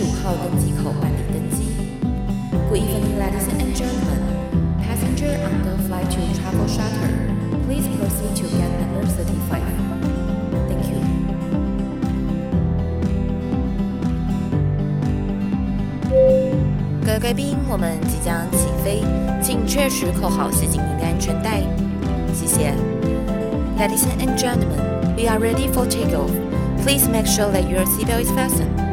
[0.00, 1.68] 十五号登机口办理登机。
[2.70, 4.22] Good evening, ladies and gentlemen.
[4.80, 7.12] Passenger on the flight to Travel Charter,
[7.66, 9.60] please proceed to gate number thirty-five.
[10.68, 11.00] Thank you.
[17.04, 19.02] 各位贵宾，我们即将起飞，
[19.42, 21.60] 请确实扣好系紧您的安全带。
[22.32, 22.72] 谢谢。
[23.78, 24.80] Ladies and gentlemen,
[25.14, 26.30] we are ready for takeoff.
[26.82, 28.88] Please make sure that your seatbelt is fastened.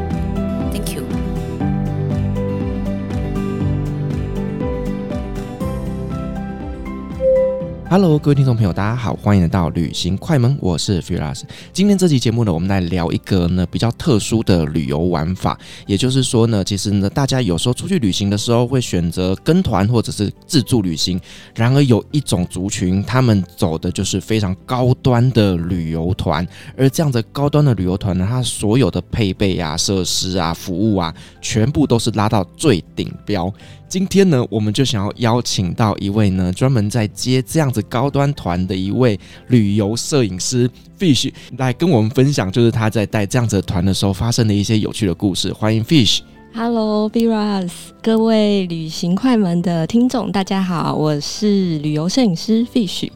[7.90, 11.40] Hello，各位听众朋友，大家好，欢迎来到旅行快门，我是 Firas。
[11.72, 21.18] 今天这期节目呢，我们来聊一个呢比较特殊的旅游玩法，也就是说呢，其实呢，大家有时候出去旅行的时候会选择跟团或者是自助旅行。
[21.54, 33.50] 然而有一种族群，他们走的就是非常高端的旅游团，而这样的高端的旅游团呢，它所有的配备啊、设施啊、服务啊，全部都是拉到最顶标。
[33.88, 45.50] 今天呢，我们就想要邀请到一位呢，专门在接这样子高端团的一位旅游摄影师 Fish 来跟我们分享，就是他在带这样子的团的时候发生的一些有趣的故事。
[45.54, 46.20] 欢迎 Fish。
[46.54, 47.70] Hello，Biras，
[48.02, 53.08] 各位旅行快门的听众，大家好，我是旅游摄影师 Fish。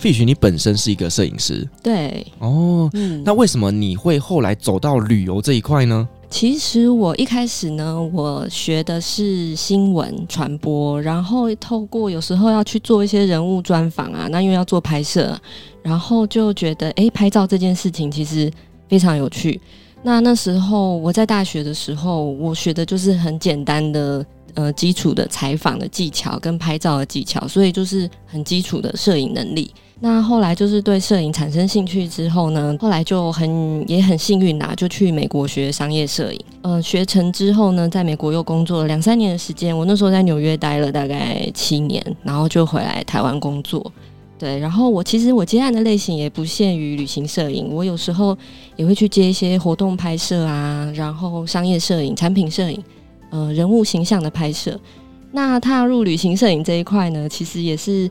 [0.00, 6.08] Fish，你本身是一个摄影师，对，哦，嗯，那为什么你会后来走到旅游这一块呢？
[6.30, 15.36] 其实我一开始呢，我学的是新闻传播，然后透过有时候要去做一些人物专访啊，那因为要做拍摄，
[15.82, 18.50] 然后就觉得诶，拍照这件事情其实
[18.88, 19.60] 非常有趣。
[20.02, 29.70] 那那时候我在大学的时候，我学的就是很简单的呃基础的采访的技巧跟拍照的技巧，所以就是很基础的摄影能力。
[30.00, 36.40] 那后来就是对摄影产生兴趣之后呢，后来就很也很幸运啦，就去美国学商业摄影。
[36.62, 39.76] 呃，学成之后呢，在美国又工作了两三年的时间。
[39.76, 43.90] 我那时候在纽约待了大概七年，然后就回来台湾工作。
[44.36, 48.36] 对，然后我其实我接案的类型也不限于旅行摄影，我有时候
[48.76, 52.82] 也会去接一些活动拍摄啊，然后商业摄影、产品摄影，
[53.34, 54.78] 呃，人物形象的拍摄。
[55.32, 58.10] 那踏入旅行摄影这一块呢，其实也是。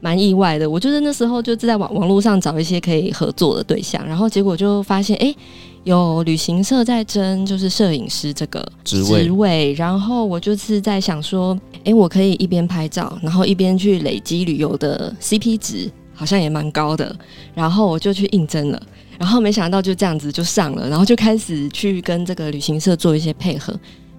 [0.00, 5.36] 蛮意外的，我就是那时候就是在网网络上找一些可以合作的对象，然后结果就发现，哎、欸，
[5.84, 17.16] 有旅行社在争就是摄影师这个职位，职位，然后我就是在想说，哎、欸，我可以一边拍照，然后一边去累积旅游的 CP 值，好像也蛮高的，
[17.54, 18.82] 然后我就去应征了，
[19.18, 23.74] 然后没想到就这样子就上了，然后就开始去跟这个旅行社做一些配合。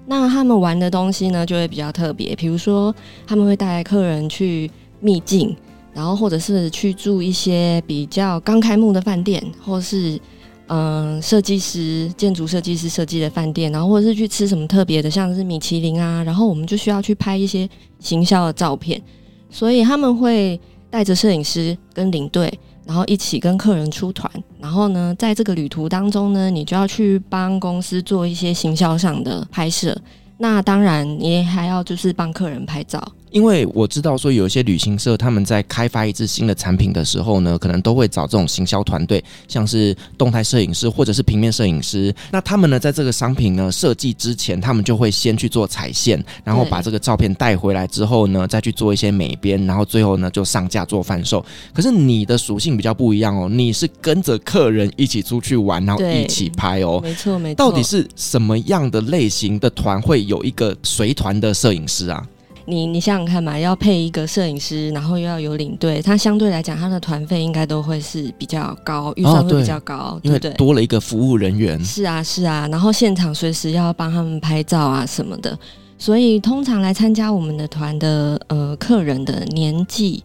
[0.07, 2.93] 那他们玩的东西呢，就会比较特别，比如说
[3.25, 5.55] 他们会带客人去秘境。
[5.93, 10.19] 然后，或者是去住一些比较刚开幕的饭店，或是
[10.67, 17.65] 嗯，设计师、建筑设计师设计的饭店，然后或者是去吃什么特别的，像是米其林啊，然后我们就需要去拍一些
[17.97, 19.01] 行销的照片，
[19.49, 22.53] 所以他们会带着摄影师跟领队，
[22.85, 29.97] 然后一起跟客人出团，然后呢，在这个旅途当中呢，你就要去帮公司做一些行销上的拍摄，
[30.37, 33.01] 那当然你还要就是帮客人拍照。
[33.31, 42.13] 因为我知道说有一些旅行社他们在开发一支新的产品的时候呢，可能都会找这种行销团队，像是动态摄影师或者是平面摄影师。
[42.31, 51.45] 那他们呢，在这个商品呢设计之前，他们就会先去做彩线，然后把这个照片带回来之后呢，再去做一些美编，然后最后呢就上架做贩售。
[51.73, 56.99] 可是你的属性比较不一样哦，你是跟着客人一起出去玩，然后一起拍哦。
[57.03, 57.55] 没错没错。
[57.55, 62.25] 到底是什么样的类型的团会有一个随团的摄影师啊？
[62.67, 70.53] 你你想想看嘛，要配一个摄影师，然后又要有领队，他相对来讲，他的团费应该都会是比较高，预算会比较高，哦、对，对不对？
[70.53, 71.79] 多了一个服务人员。
[71.83, 75.57] 是啊，是啊，然后现场随时要帮他们拍照啊什么的，
[75.99, 80.23] 所以通常来参加我们的团的呃客人的年纪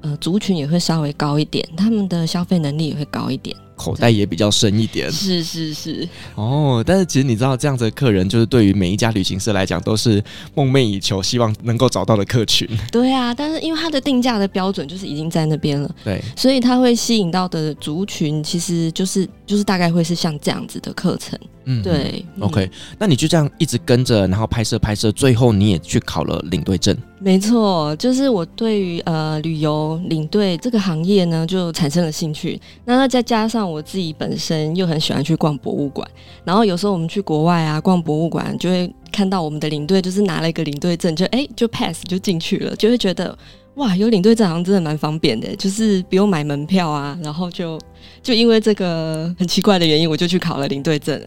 [0.00, 3.54] 呃族群也会稍微高一点，他们的消费能力也会高一点。
[3.76, 5.10] 口袋也比较深一点。
[5.10, 6.08] 是是是。
[6.34, 10.22] 哦，但是其实你知道，这样子的客人就是对于每一家旅行社来讲都是
[10.54, 12.68] 梦寐以求，希望能够找到的客群。
[12.90, 21.38] 对啊，但是因为它的定价的标准就是已经在那边了，对，所以它会吸引到的族群其实就是就是大概会是像这样子的课程。
[21.64, 22.24] 嗯，对。
[22.40, 26.96] OK，那你就这样一直跟着，然后拍摄拍摄，最后你也去考了领队证。
[27.20, 32.60] 没错，就是我对于呃旅游领队这个行业呢，就产生了兴趣。
[32.84, 36.04] 那再加上像我自己本身又很喜欢去逛博物馆，
[36.42, 43.38] 然后有时候我们去国外啊逛博物馆，就会看到我们的领队就是拿了一个领队证，就哎就 pass 就进去了，就会觉得
[43.76, 47.78] 哇，有领队证好像真的蛮方便的，就是不用买门票啊，然后就。
[48.22, 51.20] 就因为这个很奇怪的原因，我就去考了领队证。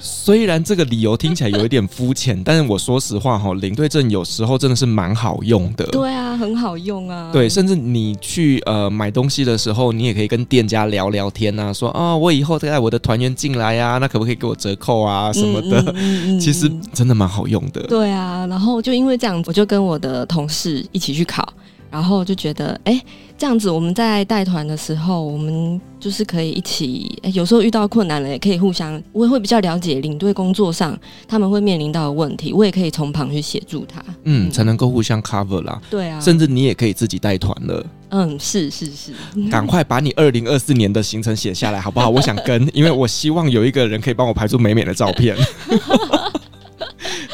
[0.00, 5.84] 虽然这个理由听起来有一点肤浅，但是我说实话哈，领队证有时候真的是蛮好用的。
[5.86, 7.30] 对啊，很好用啊。
[7.32, 15.80] 对，甚至你去呃买东西的时候，你也可以跟店家聊聊天啊，说啊、哦，我以后再带我的团员进来呀、啊，那可不可以给我折扣啊什么的？
[15.80, 17.82] 嗯嗯嗯嗯、其实真的蛮好用的。
[17.82, 21.46] 对啊，然后就因为这样，我就跟我的同事一起去考。
[21.90, 23.00] 然后就觉得，哎，
[23.44, 30.98] 这样子我们在带团的时候，我们就是可以一起，哎，有时候遇到困难了，也可以互相，我也会比较了解领队工作上
[31.28, 35.78] 他们会面临到的问题，我也可以从旁去协助他，嗯，才能够互相 cover 啦。
[35.90, 37.86] 对啊，甚至你也可以自己带团了。
[38.08, 39.12] 嗯，是是是，
[39.50, 42.08] 赶快把你二零二四年的行程写下来，好不好？
[42.08, 45.36] 我想跟，因为我希望有一个人可以帮我拍出美美的照片。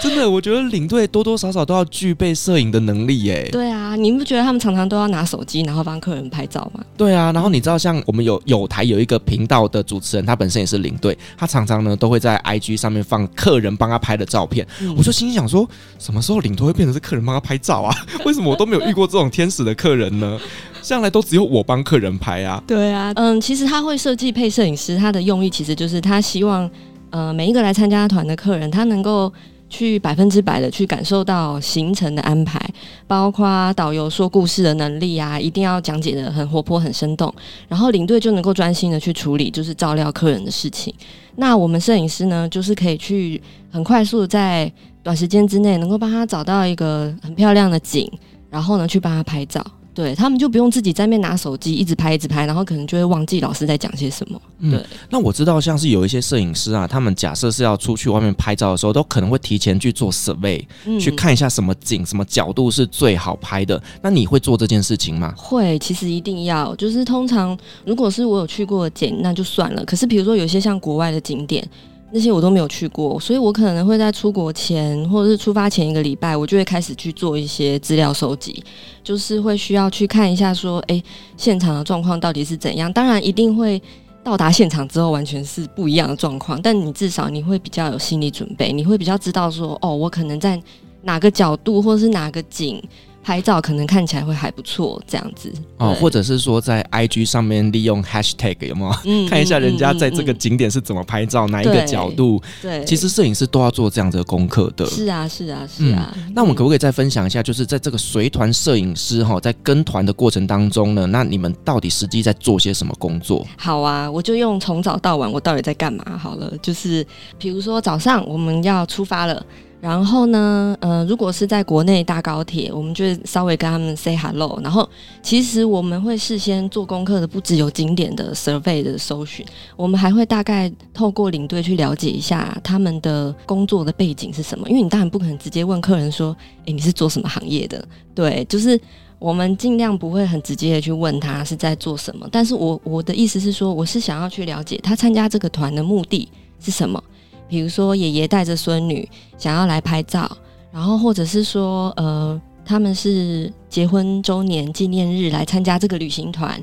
[0.03, 3.49] 真的，我觉得领队多多少少都要具备摄影的能力耶。
[3.53, 6.83] 对啊，你不觉得他们常常都要拿手机，然后帮客人拍照吗？
[6.97, 14.67] 对啊，然后你知道，像我们有有台有一个频道的主持人，他本身也是领队，他常常呢都会在 IG 上面放客人帮他拍的照片。
[14.81, 15.69] 嗯、我就心想说，
[15.99, 17.95] 什么时候领队会变成是客人帮他拍照啊？
[18.25, 20.39] 为什么我都没有遇过这种天使的客人呢？
[20.83, 22.63] 向来都只有我帮客人拍啊。
[22.67, 26.69] 对啊，嗯，其实他会设计配摄影师，他的用意其实就是他希望，
[27.11, 29.31] 呃，每一个来参加团的客人，他能够。
[29.71, 32.61] 去百分之百的去感受到行程的安排，
[33.07, 37.33] 包括导游说故事的能力啊，一定要讲解得很活泼、很生动，
[37.69, 40.93] 然后领队就能够专心的去处理就是照料客人的事情。
[41.37, 43.41] 那我们摄影师呢，就是可以去
[43.71, 44.71] 很快速的在
[45.03, 48.11] 短时间之内，能够帮他找到一个很漂亮的景，
[48.51, 49.65] 然后呢去帮他拍照。
[49.93, 54.41] 对，他们就不用自己在那边拿手机一直拍一直拍，然后可能就会忘记老师在讲些什么。
[54.61, 63.83] 对，嗯，那我知道像是有一些摄影师啊，他们假设是要出去外面拍照的时候，都可能会提前去做 survey，嗯，去看一下什么景、什么角度是最好拍的。
[64.01, 65.35] 那你会做这件事情吗？
[65.37, 66.75] 会，其实一定要。
[66.77, 69.85] 就是通常如果是我有去过的景，那就算了。
[69.85, 71.69] 可是比如说有一些像国外的景点。
[72.13, 78.63] 那些我都没有去过，所以我可能会在出国前或者是出发前一个礼拜，我就会开始去做一些资料收集，
[79.05, 81.03] 就是会需要去看一下说，诶，
[81.37, 82.93] 现场的状况到底是怎样。
[82.93, 83.81] 当然，一定会
[84.25, 90.61] 到达现场之后完全是不一样的状况，但你至少你会比较有心理准备，你会比较知道说，哦，我可能在
[91.03, 92.83] 哪个角度或者是哪个景。
[93.23, 98.97] 拍照可能看起来会还不错，这样子哦，或者是说在 IG 上面利用 Hashtag 有没有？
[99.05, 102.43] 嗯，看一下人家在这个景点是怎么拍照，嗯、哪一个角度？
[102.63, 104.87] 对，其实摄影师都要做这样子的功课的。
[104.87, 106.13] 是啊，是啊，是啊。
[106.17, 113.47] 嗯、那我们可不可以再分享一下，就是在这个随团摄影师哈，在跟团的过程当中呢，那你们到底实际在做些什么工作？
[113.57, 117.07] 好啊，我就用从早到晚我到底在干嘛好了，就是
[117.39, 119.45] 比如说早上我们要出发了。
[119.81, 124.61] 然后呢，呃，如果是在国内搭高铁，我们就稍微跟他们 say hello。
[124.63, 124.87] 然后，
[125.23, 129.45] 其实我们会事先做功课的，不只有景点的 survey 的搜寻，
[129.77, 134.69] 我们还会大概透过领队去了解一下他们的工作的背景是什么。
[134.69, 137.83] 因为你当然不可能直接问客人说：“诶，你是做什么行业的？”
[138.15, 138.79] 对，就是
[139.19, 142.29] 我们尽量不会很直接的去问他是在做什么。
[142.31, 146.29] 但是我我的意思是说，我是想要去了解他参加这个团的目的
[146.61, 147.03] 是什么。
[147.51, 150.31] 比如说，爷爷带着孙女想要来拍照，
[150.73, 156.63] 然后或者是说，呃，他们是结婚周年纪念日来参加这个旅行团，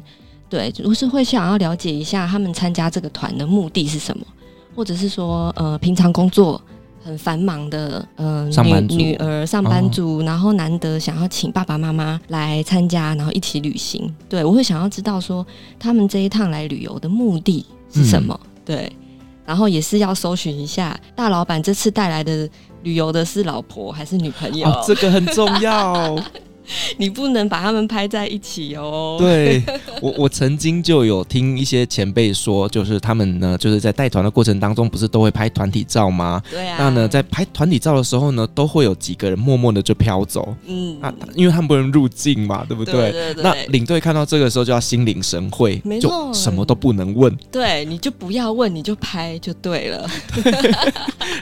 [0.49, 4.25] 对，我是会想要了解一下他们参加这个团的目的是什么，
[4.73, 6.61] 或者是说，呃，平常工作
[7.03, 8.95] 很繁忙的，呃，上班族。
[8.95, 15.45] 女女儿上班族，哦、然后难得想要请爸爸妈妈来参加，然后一起旅行，对，我会想要知道说
[15.77, 18.91] 他们这一趟来旅游的目的是什么，嗯、对。
[19.47, 22.47] 然后也是要搜寻一下大老板这次带来的
[22.83, 24.67] 旅游的是老婆还是女朋友？
[24.67, 26.15] 哦，这个很重要。
[26.97, 29.17] 你不能把他们拍在一起哦。
[29.19, 29.63] 对，
[30.01, 36.41] 我我曾经就有听一些前辈说，就是他们呢，就是在带团的过程当中，不是都会拍团体照吗？
[36.49, 36.77] 对啊。
[36.79, 40.55] 那呢，在拍团体照的时候呢，都会有几个人默默的就飘走。
[40.65, 40.97] 嗯。
[41.01, 43.11] 啊，因为他们不能入境嘛，对不对？
[43.11, 43.43] 对对对。
[43.43, 47.35] 那领队看到这个时候就要心领神会，没错，就什么都不能问。
[47.51, 50.09] 对，你就不要问，你就拍就对了。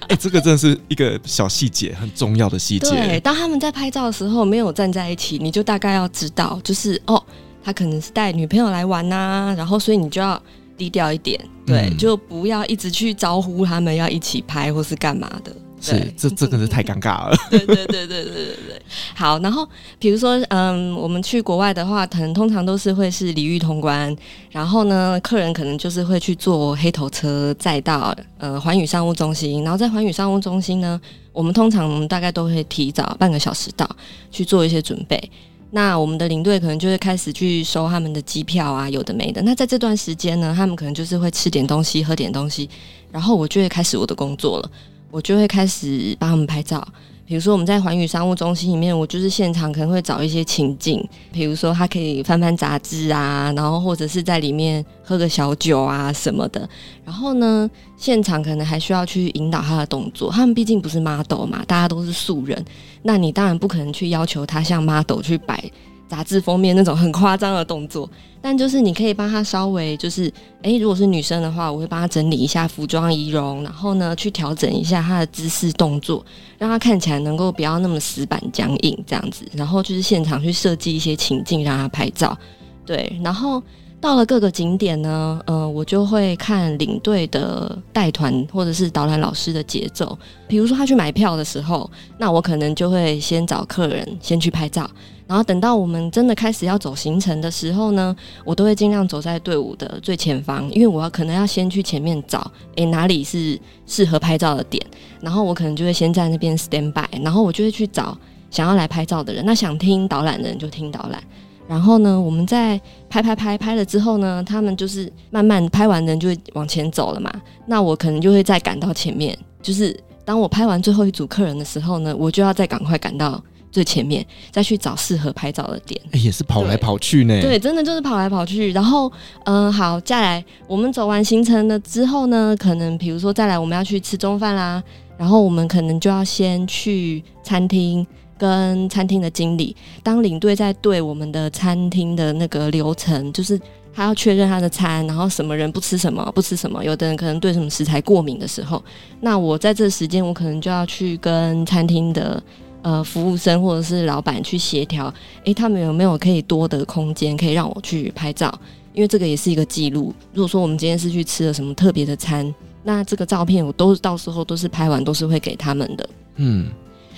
[0.08, 2.90] 哎、欸，这个真的是一个小细节，很重要的细节。
[2.90, 7.24] 对，当他们在拍照的时候没有站在一起，你就大概要知道，就是哦，
[7.64, 10.40] 他可能是带女朋友来玩呐、啊，然后所以你就要
[10.76, 15.56] 低调一点，对，嗯、就不要一直去招呼他们要一起拍或是干嘛的。
[15.86, 17.38] 是，这这个是太尴尬了。
[17.52, 18.82] 对对对对对对对。
[19.14, 19.68] 好，然后
[20.00, 24.16] 比如说，嗯，我们去国外的话，可能通常都是会是礼遇通关，
[24.50, 31.00] 然后呢，客人可能就是会去坐黑头车再到呃环宇商务中心，然后在环宇商务中心呢，
[31.32, 33.90] 我们通常大概都会提早半个小时到
[34.32, 35.32] 去做一些准备。
[35.72, 39.42] 那我们的领队可能就会开始去收他们的机票啊，有的没的。
[39.42, 42.70] 那在这段时间呢，他们可能就是会吃点东西，喝点东西，
[43.12, 44.72] 然后我就会开始我的工作了。
[45.12, 46.86] 我就会开始帮他们拍照，
[47.26, 56.68] 比如说我们在环宇商务中心里面，我就是现场可能会找一些情境，比如说他可以翻翻杂志啊，然后或者是在里面喝个小酒啊什么的。
[57.04, 62.64] 然后呢，现场可能还需要去引导他的动作，他们毕竟不是 model 嘛，大家都是素人，
[63.04, 65.64] 那你当然不可能去要求他像 model 去摆。
[66.08, 68.08] 杂志封面那种很夸张的动作，
[68.46, 76.24] 但就是你可以帮他稍微就是，哎、如果是女生的话，我会帮他整理一下服装仪容，然后呢去调整一下他的姿势动作，
[76.60, 82.38] 让他看起来能够不要那么死板僵硬这样子，然后就是现场去设计一些情境让他拍照，
[82.86, 83.60] 对，然后
[84.00, 90.16] 到了各个景点呢，呃，我就会看领队的带团或者是导览老师的节奏，
[90.48, 94.88] 比如说他去买票的时候，那我可能就会先找客人先去拍照。
[95.28, 104.86] 然后等到我们真的开始要走行程的时候呢，我都会尽量走在队伍的最前方，因为我要可能要先去前面找，诶，哪里是适合拍照的点，
[105.22, 108.16] 然后我可能就会先在那边 stand by，然后我就会去找
[108.52, 109.44] 想要来拍照的人。
[109.46, 111.24] 那想听导览的人就听导览，
[111.68, 112.80] 然后呢，我们在
[113.10, 117.34] 拍拍拍拍了之后呢，他们就是慢慢拍完人就会往前走了嘛，
[117.66, 123.44] 那我可能就会再赶到前面，就是当我拍完最后一组客人的时候呢，我就要再赶快赶到。
[123.76, 127.42] 最前面再去找适合拍照的点，欸，也是跑来跑去呢。
[127.42, 128.72] 对，真的就是跑来跑去。
[128.72, 129.12] 然后，
[129.44, 134.82] 嗯，好，再来，我们走完行程了之后呢，可能比如说再来我们要去吃中饭啦，
[135.18, 143.60] 然后我们可能就要先去餐厅跟餐厅的经理，当领队在对我们的餐厅的那个流程，就是
[143.94, 148.82] 他要确认他的餐，然后什么人不吃什么不吃什么，有的人可能对什么食材过敏的时候，
[149.20, 152.42] 那我在这时间我可能就要去跟餐厅的。
[152.86, 155.12] 呃，服务生或者是老板去协调，
[155.44, 158.54] 诶，他们有没有可以多的空间可以让我去拍照？
[158.94, 160.14] 因为这个也是一个记录。
[160.36, 166.10] 如果说我们今天是去吃了什么特别的餐，那这个照片我都到时候都是拍完都是会给他们的。
[166.36, 166.68] 嗯。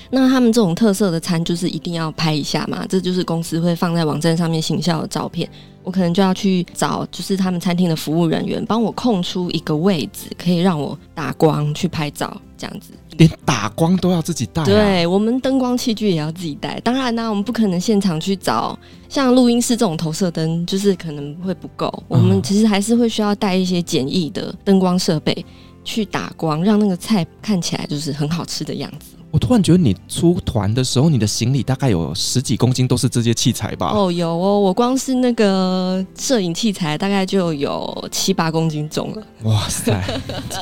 [0.10, 5.50] 那他们这种特色的餐就是一定要拍一下嘛，这就是公司会放在网站上面行销的照片。
[5.84, 12.92] 我可能就要去找，就是他们餐厅的服务人员帮我空出一个位置，可以让我打光去拍照，这样子。
[13.18, 14.66] 连打光都要自己带啊？
[14.66, 16.80] 对，我们灯光器具也要自己带。
[16.82, 18.78] 当然呢，我们不可能现场去找，
[19.10, 21.92] 像录音室这种投射灯，就是可能会不够。
[22.08, 25.46] 我们其实还是会需要带一些简易的灯光设备
[25.84, 29.16] 去打光，让那个菜看起来就是很好吃的样子。
[29.30, 33.92] 我突然觉得你出团的时候，你的行李大概有十几公斤，都是这些器材吧？
[33.94, 39.24] 哦，有哦，我光是那个摄影器材大概就有七八公斤重了。
[39.44, 40.02] 哇塞，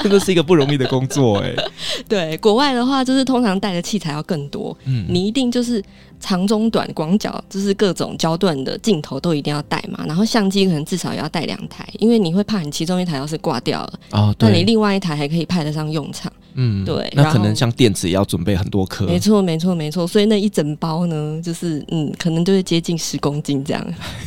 [0.01, 1.53] 真的是一个不容易的工作哎。
[2.09, 5.81] 对，国外的话就是通常带的器材要更多，嗯，你一定就是
[6.19, 10.03] 长中短广角，就是各种焦段的镜头都一定要带嘛。
[10.07, 16.31] 然后相机可能至少也要带两台，因为你会怕你其中一台要是挂掉了，哦，对，那你另外一台还可以派得上用场。
[16.57, 19.05] 嗯，对，那可能像电池也要准备很多颗。
[19.05, 20.07] 没错，没错，没错。
[20.07, 23.85] 所以那一整包呢，就是嗯，可能就会接近十公斤这样。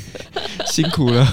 [0.66, 1.26] 辛苦了。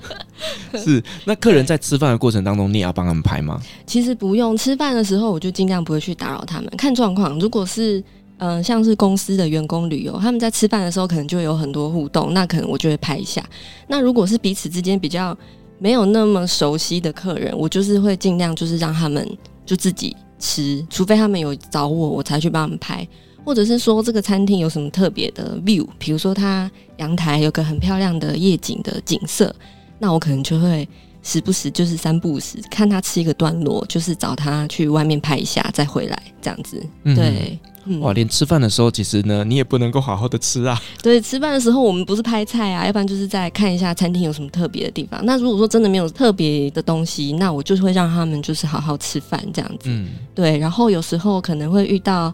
[0.74, 3.60] 是，那客人在吃饭的过程当中，你也要帮他们拍吗？
[3.86, 7.38] 其实不用，吃饭的时候我就尽量不会去打扰他们，看状况。
[7.38, 7.98] 如果是
[8.38, 13.44] 嗯、呃，像是公司的员工旅游，他们在吃饭的时候可能就会有很多互动，那可能我就会拍一下。
[13.86, 15.36] 那如果是彼此之间比较
[15.78, 19.26] 没有那么熟悉的客人，我就是会尽量就是让他们。
[19.64, 23.06] 就自己吃，除非他们有找我，我才去帮他们拍，
[23.44, 29.54] 或者是说这个餐厅有什么特别的 view，比如说它阳台有个很漂亮的夜景的景色，
[30.00, 30.86] 那我可能就会
[31.22, 36.84] 时不时就是三不五时看他吃一个段落，就是找他去外面拍一下再回来这样子。
[37.04, 40.80] 对，嗯、哇，连吃饭的时候，其实呢，你也不能够好好的吃啊。
[41.02, 45.20] 对，吃饭的时候我们不是拍菜啊，要不然就是在看一下餐厅有什么特别的地方。
[45.24, 49.84] 那如果说真的没有特别的东西，那我就是会让他们就是好好吃饭这样子。
[49.90, 50.58] 嗯，对。
[50.58, 52.32] 然后有时候可能会遇到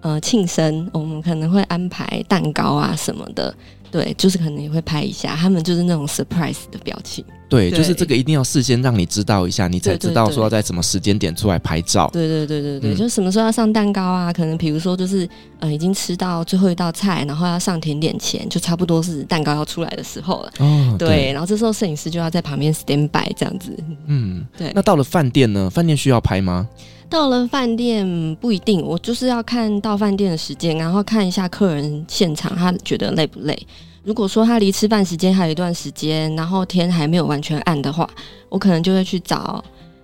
[0.00, 3.54] 呃庆生，我们可能会安排蛋糕啊什么的。
[3.90, 7.24] 对，就是可能也会拍一下，他们就是那种 surprise 的表情。
[7.48, 12.10] 对，对就是这个一定要事先让你知道一下，你才知道说要在什么时间点出来拍照。
[12.12, 14.30] 对对对对对，嗯、就什么时候要上蛋糕啊？
[14.30, 15.26] 可能比如说就是
[15.60, 20.52] 呃已经吃到最后一道菜，然后要上甜点前，就差不多是蛋糕要出来的时候了。
[20.58, 21.32] 哦，对，对。
[21.32, 23.74] 然后这时候摄影师就要在旁边 stand by 这样子。
[24.06, 24.70] 嗯，对。
[24.74, 25.70] 那到了饭店呢？
[25.70, 26.68] 饭店需要拍吗？
[27.10, 33.66] 到了饭店不一定，我就是要看到饭店的时间，然后看一下客人现场他觉得累不累。
[34.04, 38.08] 如果说他离吃饭时间还有一段时间，然后天还没有完全暗的话，
[38.48, 39.62] 我可能就会去找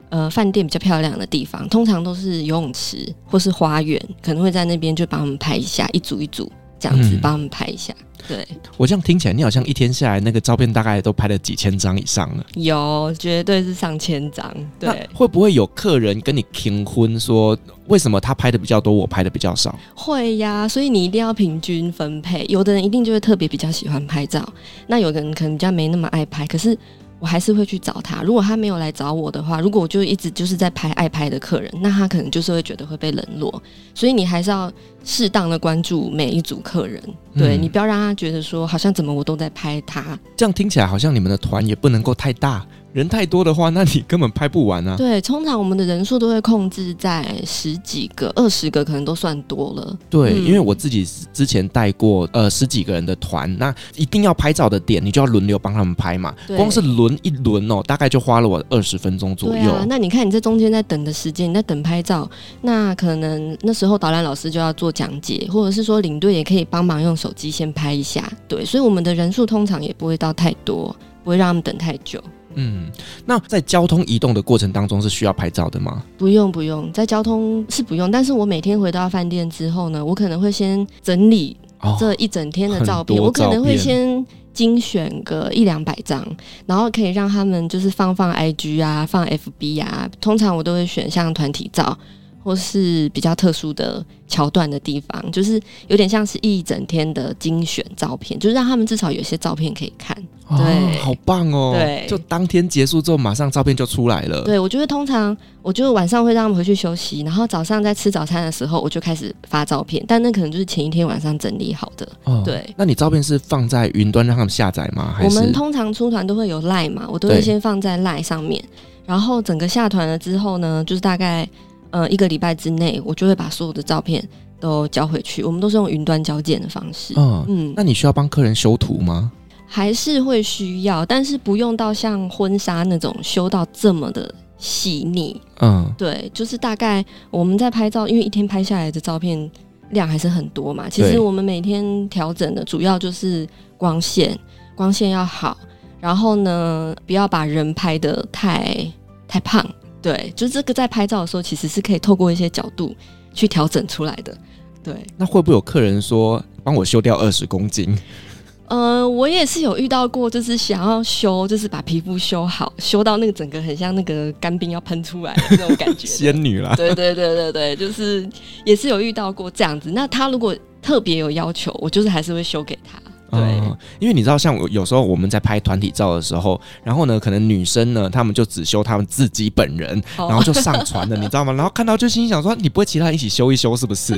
[0.08, 6.50] 呃饭店比较漂亮的地方，通常都是游泳池或是花园，可能会在那边就帮我们拍一下，一组一组
[6.84, 7.94] 这样子帮他们拍一下。
[7.98, 8.48] 嗯对，
[8.78, 12.46] 我这样听起来，你好像一天下来那个照片大概都拍了几千张以上了。
[12.54, 14.50] 有，绝对是上千张。
[14.80, 17.54] 对，会不会有客人跟你评婚说，
[17.86, 19.78] 为什么他拍的比较多，我拍的比较少？
[19.94, 22.46] 会呀，所以你一定要平均分配。
[22.48, 24.42] 有的人一定就会特别比较喜欢拍照，
[24.86, 26.78] 那有的人可能比较没那么爱拍，可是。
[27.24, 28.22] 我还是会去找他。
[28.22, 33.62] 如果他没有来找我的话，如果我就一直就是在拍爱拍的客人，那他可能就是会觉得会被冷落。
[33.94, 34.70] 所以你还是要
[35.06, 37.02] 适当的关注每一组客人，
[37.34, 40.18] 对，你不要让他觉得说好像怎么我都在拍他。
[40.36, 42.62] 这样听起来好像你们的团也不能够太大。
[42.94, 44.94] 人太多的话，那你根本拍不完啊。
[44.96, 49.98] 对，通常我们的人数都会控制在十几个、二十个，可能都算多了。
[50.08, 56.32] 对，嗯、因为我自己之前带过呃十几个人的团，那一定要拍照的点，你就要轮流帮他们拍嘛。
[56.46, 59.72] 对光是轮一轮哦，大概就花了我二十分钟左右。
[59.72, 62.30] 啊、那你看你在中间在等的时间，你在等拍照，
[62.62, 68.32] 那可能那时候导览老师就要做讲解，或者是说领队也可以帮忙用手机先拍一下。
[68.46, 72.22] 对，所以我们的人数通常也不会到太多，不会让他们等太久。
[72.54, 72.90] 嗯，
[73.26, 76.02] 那在交通移动的过程当中是需要拍照的吗？
[76.16, 81.56] 不用不用，在交通是不用，但是我每天回到饭店之后呢，我可能会先整理
[81.98, 86.24] 这一整天的照片，哦、照片我可能会先精选个一两百张，
[86.66, 91.96] 然后可以让他们就是放放 IG 啊，放 FB 啊，通常我都会选像团体照。
[92.44, 95.58] 或是比较特殊的桥段的地方，就是
[95.88, 100.14] 有点像是一整天的精选照片，就是让他们至少有些照片可以看。
[100.46, 101.72] 对，哦、好棒哦！
[101.74, 104.42] 对，就当天结束之后，马上照片就出来了。
[104.42, 110.04] 对，我觉得通常，我就晚上会让他们回去休息，然后早上在吃早餐的时候，我就开始发照片。
[110.06, 112.06] 但那可能就是前一天晚上整理好的。
[112.24, 115.14] 哦、对，那你照片是放在云端让他们下载吗？
[115.16, 115.34] 还是？
[115.34, 118.62] 我们通常出团都会有 Line 嘛，我都会先放在 Line 上面，
[119.06, 121.48] 然后整个下团了之后呢，就是大概。
[121.94, 124.20] 呃，一个礼拜之内，我就会把所有的照片
[124.58, 125.44] 都交回去。
[125.44, 127.14] 我们都是用云端交件的方式。
[127.16, 129.30] 嗯嗯，那你需要帮客人修图吗？
[129.64, 135.40] 还是会需要，但是不用到像婚纱那种修到这么的细腻。
[135.60, 139.48] 嗯，对，就是大概我们在拍照，因为一天拍下来的照片
[139.90, 140.88] 量还是很多嘛。
[140.88, 143.46] 其实我们每天调整的主要就是
[143.78, 144.36] 光线，
[144.74, 145.56] 光线要好，
[146.00, 148.84] 然后呢，不要把人拍得太
[149.28, 149.64] 太胖。
[150.04, 152.94] 对，就这个在拍照的时候，其实是可以透过一些角度
[153.32, 154.36] 去调整出来的。
[154.82, 157.98] 对，那会不会有客人说帮我修掉二十公斤？
[158.68, 166.74] 呃，我也是有遇到过，就是想要修，就是把皮肤修好，修到那个整个很像那个干冰要喷出来的那种感觉，仙女啦。
[166.76, 168.28] 对对对对对，就是
[168.66, 169.90] 也是有遇到过这样子。
[169.90, 172.98] 那他如果特别有要求，我就是还是会修给他。
[173.30, 181.52] 对、嗯，因为你知道，像我有时候我们在拍团体照的时候，然后呢，可能女生呢，她们就只修她们自己本人，然后就上传了， 你知道吗？
[181.52, 184.14] 然后看到就心想说，你不会其他人一起修一修是不是？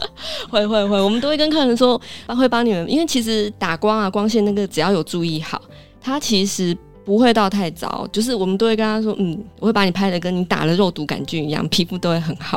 [0.50, 5.60] 会会会，我们都会跟客人说，会帮你们，因为其实打光啊，光线那个只要有注意好，
[6.00, 12.56] 它其实不会到太糟，就是我们都会跟他说，嗯，我会把你拍的跟你打了肉毒杆菌一样，皮肤都会很好。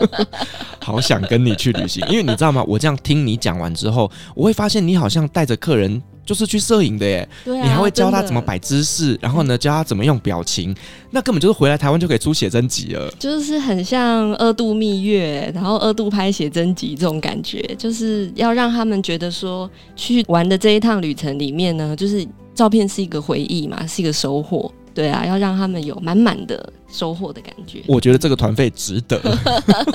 [0.80, 2.62] 好想跟你去旅行，因为你知道吗？
[2.66, 7.28] 我这样听你讲完之后，我会发现你好像带着客人就是去摄影的耶。
[7.44, 10.74] 对啊，你还会教他怎么摆姿势，然后呢，教他怎么用表情，
[11.10, 13.10] 那根本就是回来台湾就可以出写真集了。
[13.18, 24.72] 就是很像二度蜜月，然后二度拍写真集这种感觉，就是要让他们觉得说去玩的这一趟旅程里面呢，就是照片是一个回忆嘛，是一个收获。
[24.94, 27.82] 对啊，要让他们有满满的收获的感觉。
[27.86, 29.20] 我觉得这个团费值得，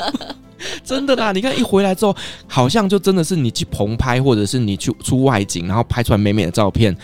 [0.84, 1.32] 真的啦！
[1.32, 6.96] 你看一回来之后，好像就真的是你去棚拍，或者是你去出外景，然后拍出来美美的照片，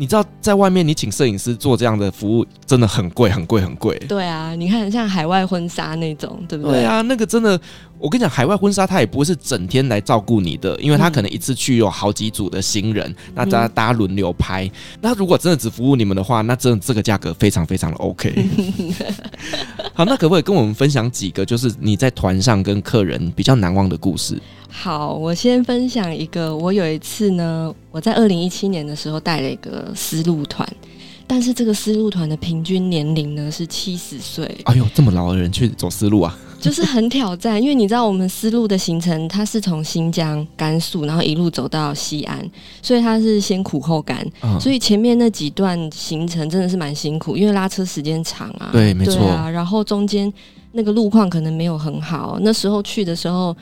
[0.00, 3.98] 你知道，在外面你请摄影师做这样的服务，真的很贵，很贵，很贵。
[4.08, 6.80] 对啊，你看像海外婚纱那种，对不对？
[6.80, 7.60] 对啊，那个真的，
[7.98, 14.70] 我跟你讲，海外婚纱他也不会是整天来照顾你的，因为他可能一次去有好几组的新人，嗯、那大家大家轮流拍。
[15.02, 18.32] 那如果真的只服务你们的话，那真的这个价格非常非常的 OK。
[19.92, 24.40] 好，那可不可以跟我们分享几个，就是你在团上跟客人比较难忘的故事？
[24.70, 26.56] 好，我先分享一个。
[26.56, 30.66] 我有一次呢，我在二零一七年的时候带了一个丝路团，
[31.26, 34.46] 但是这个丝路团的平均年龄呢是七十岁。
[34.64, 36.38] 哎呦，这么老的人去走丝路啊？
[36.60, 42.38] 就是很挑战，因为你知道我们丝路的行程，它是从新疆、甘肃，然后一路走到西安，
[42.82, 44.26] 所以它是先苦后甘。
[44.42, 48.68] 嗯、所以前面那几段行程真的是蛮辛苦，因为拉车时间长啊。
[48.72, 49.48] 对，没错啊。
[49.50, 50.32] 然后中间
[50.72, 53.54] 那个路况可能没有很好，那时候去的时候。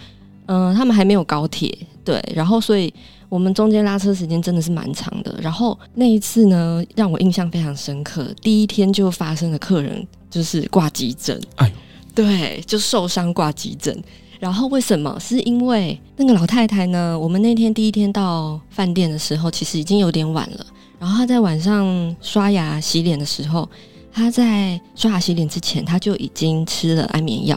[0.49, 2.93] 嗯，他们还没有高铁，对，然后所以
[3.29, 5.39] 我们中间拉车时间真的是蛮长的。
[5.43, 11.71] 然后那一次呢，让我印象非常深刻，第一天就发生了客人就是挂急诊，哎，
[12.15, 14.03] 对，就受伤挂急诊。
[14.41, 15.19] 然后为什么？
[15.21, 20.67] 是因为那个老太太呢，我们那天第一天到饭店的时候，其实已经有点晚了。
[20.99, 23.69] 然后她在晚上刷牙洗脸的时候，
[24.13, 27.57] 她在刷牙洗脸之前，她就已经吃了安眠药，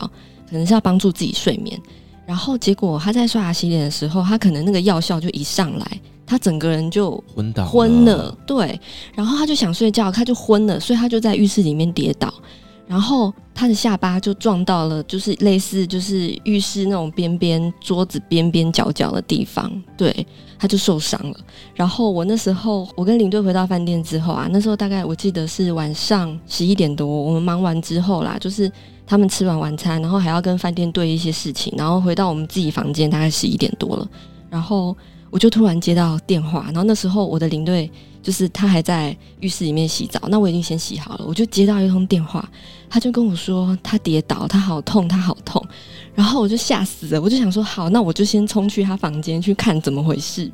[0.49, 1.79] 可能是要帮助自己睡眠。
[2.25, 8.37] 然后结果他在刷牙洗脸的时候，他可能那个药效就一上来，他整个人就昏倒昏了。
[8.47, 8.79] 对，
[9.13, 12.33] 然后他就想睡觉，他就昏了，所以他就在浴室里面跌倒，
[12.87, 20.25] 然后他的下巴就撞到了，就是类似就是浴室那种边边桌子边边角角的地方，对，
[20.57, 21.37] 他就受伤了。
[21.73, 28.71] 然后我那时候我跟领队回到饭店之后啊，那时候大概我记得是晚上十一点多，我们忙完之后啦，就是。
[29.11, 34.07] 他们吃完晚餐，然后还要跟饭店对一些事情，然后回到我们自己房间，大概十一点多了。
[34.49, 34.95] 然后
[35.29, 37.91] 我就突然接到电话，然后那时候我的领队
[38.23, 42.49] 就是他还在浴室里面洗澡，那我已经先洗好了，我就接到一通电话，
[42.89, 45.61] 他就跟我说他跌倒，他好痛，他好痛。
[46.15, 50.49] 然后我就吓死了，我就想说好，那我就先冲去他房间去看怎么回事。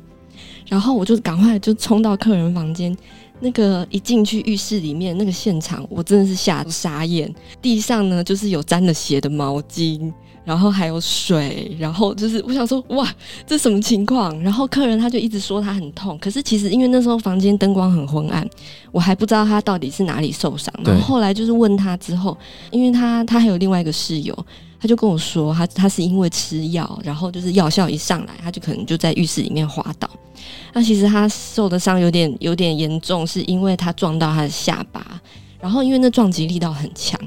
[0.66, 2.96] 然后我就赶快就冲到客人房间。
[3.40, 7.32] 那个一进去浴室里面那个现场，我真的是吓傻眼。
[7.62, 10.12] 地上呢就是有沾了血的毛巾，
[10.44, 13.08] 然后还有水，然后就是我想说哇，
[13.46, 14.36] 这什么情况？
[14.42, 18.48] 然后客人他就一直说他很痛，可是其实因为那时候房间灯光很昏暗，
[18.90, 20.72] 我还不知道他到底是哪里受伤。
[20.84, 22.36] 然后后来就是问他之后，
[22.70, 24.36] 因为他他还有另外一个室友，
[24.80, 30.10] 他就跟我说他他是因为吃药，然后就是药效一上来，他就可能就在浴室里面滑倒。
[30.72, 35.20] 那其实他受的伤有点有点严重，是因为他撞到他的下巴，
[35.60, 37.18] 然后因为那撞击力道很强，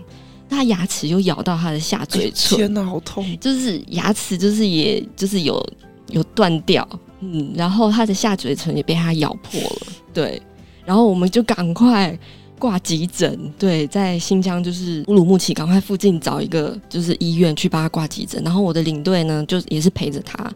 [0.49, 3.25] 他牙齿又咬到他的下嘴唇，天哪，好痛！
[3.39, 5.65] 就是牙齿就是也就是有
[6.10, 6.88] 有断掉，
[7.19, 10.41] 嗯，然后他的下嘴唇也被他咬破了，对，
[10.86, 12.17] 然后我们就赶快
[12.60, 20.51] 挂急诊，对，在新疆就是乌鲁木齐，赶快附近找一个就是医院去帮他挂急诊，然后我的领队呢就也是陪着他。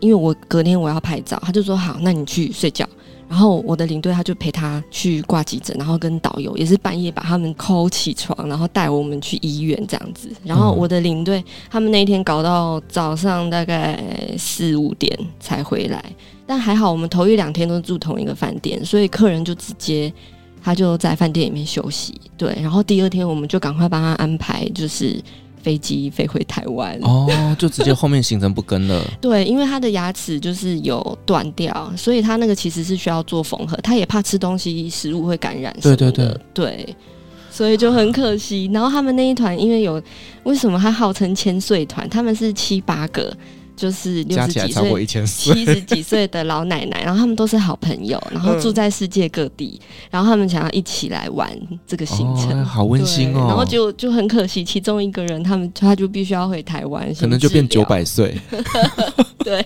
[0.00, 2.88] 因为我隔天我要拍照，他就说好，那你去睡觉。
[3.28, 10.28] 然后我的领队他就陪他去挂急诊，然后跟导游也是半夜把他们抠起床，然后带我们去医院这样子。
[10.42, 14.02] 然后我的领队他们那一天搞到早上大概
[14.36, 16.04] 四五点才回来，
[16.44, 20.12] 但还好我们头一两天都住同一个饭店，所以客人就直接
[20.60, 22.20] 他就在饭店里面休息。
[22.36, 25.22] 对，然后第二天我们就赶快帮他安排，就是。
[25.62, 29.04] 飞机飞回台湾哦，就直接后面行程不跟了。
[29.20, 35.74] 对，因为他的牙齿就是有断掉，所以他那个其实是需要做缝合，他也怕吃东西食物会感染。
[35.80, 36.96] 对对对对，
[37.50, 38.70] 所以就很可惜。
[38.72, 40.02] 然后他们那一团，因为有
[40.44, 42.08] 为什么他号称千岁团？
[42.08, 43.36] 他们是七八个。
[43.80, 51.50] 就是六十几岁、七十几岁的老奶奶，然后他们都是好朋友，然后住在世界各地，然后他们想要一起来玩
[51.86, 53.46] 这个行程，哦、好温馨哦。
[53.48, 58.36] 然后就就很可惜，其中一个人他们他就必须要回台湾，可能就变九百岁。
[59.42, 59.64] 对。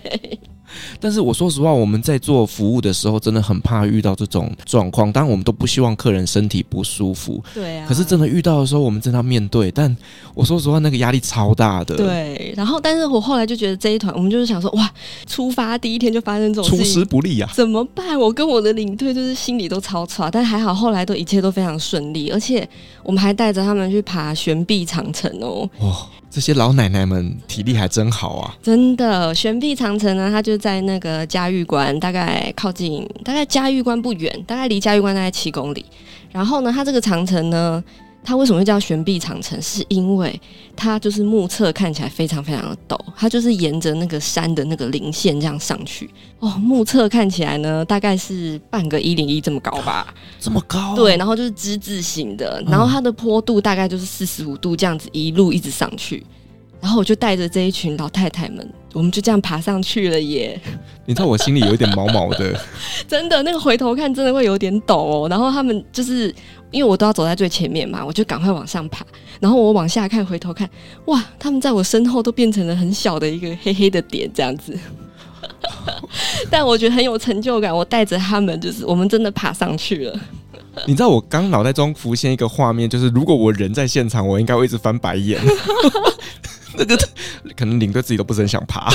[1.00, 5.10] 但是我说实话，我们在做服务的时候，真的很怕遇到这种状况。
[5.12, 7.42] 当然，我们都不希望客人身体不舒服。
[7.52, 7.86] 对啊。
[7.88, 9.70] 可是真的遇到的时候，我们真的要面对。
[9.70, 9.94] 但
[10.34, 11.96] 我说实话，那个压力超大的。
[11.96, 12.52] 对。
[12.56, 14.90] 然后，但是我后来就觉得这一团，我们就是想说，哇，
[15.26, 18.18] 出发第一天就发生这种，出师不利啊，怎么办？
[18.18, 22.68] 我跟我的领队就是心里都超差，但还好后来都一切都非常顺利，而且
[23.02, 25.68] 我们还带着他们去爬悬臂长城哦。
[25.78, 28.56] 哦这些老奶奶们体力还真好啊！
[28.60, 35.86] 真的，悬臂长城呢，它就在那个嘉峪关，大概靠近，大概嘉峪关不远，大概离嘉峪关大概七公里。
[36.32, 37.80] 然后呢，它这个长城呢，
[38.24, 39.60] 它为什么会叫悬臂长城？
[39.60, 40.40] 是因为
[40.74, 46.08] 它就是目测看起来非常非常的陡，它就是沿着那个山的那个零线这样上去。
[46.38, 50.12] 哦，目测看起来呢，大概是半个一零一这么高吧？
[50.40, 50.96] 这么高？
[50.96, 56.24] 对，然后就是之字形的，然后它的坡度大概就是四十五度这样子一路一直上去。
[56.80, 60.58] 然后我就带着这一群老太太们，我们就这样爬上去了耶。
[61.04, 62.58] 你知道我心里有一点毛毛的，
[63.06, 65.28] 真的，那个回头看真的会有点抖哦。
[65.28, 66.34] 然后他们就是
[66.70, 69.04] 因为我都要走在最前面嘛，我就赶快往上爬。
[69.40, 70.66] 然后我往下看，回头看，
[71.06, 74.78] 哇，他们在我身后都变成了很小的一个黑黑的点这样子。
[76.48, 80.20] 但我觉得很有成就感，我带着他们，就是我们真的爬上去了。
[80.86, 85.38] 你知道我刚脑袋中浮现一个画面，就是如果我人在现场，我应该会一直翻白眼。
[86.76, 86.96] 那个
[87.56, 88.92] 可能领队自己都不是很想爬，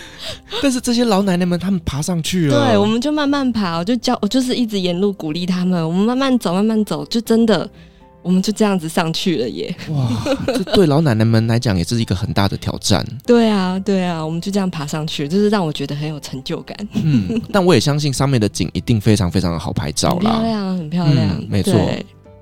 [0.62, 2.68] 但是这些老奶奶们，他们爬上去了。
[2.68, 7.68] 对，我们就慢慢爬，我就教，我就是一直沿路鼓励他们，我们慢慢走，慢慢走，就真的，
[8.22, 9.74] 我们就这样子上去了耶！
[9.90, 10.08] 哇，
[10.46, 13.04] 这对老奶奶们来讲也是一个很大的挑战。
[13.26, 16.76] 对啊，对啊，我们就这样爬上去，就是让我觉得很有成就感。
[16.94, 21.74] 嗯，但我也相信上面的景一定非常非常的好拍照啦，很漂亮，很漂亮，嗯、没错。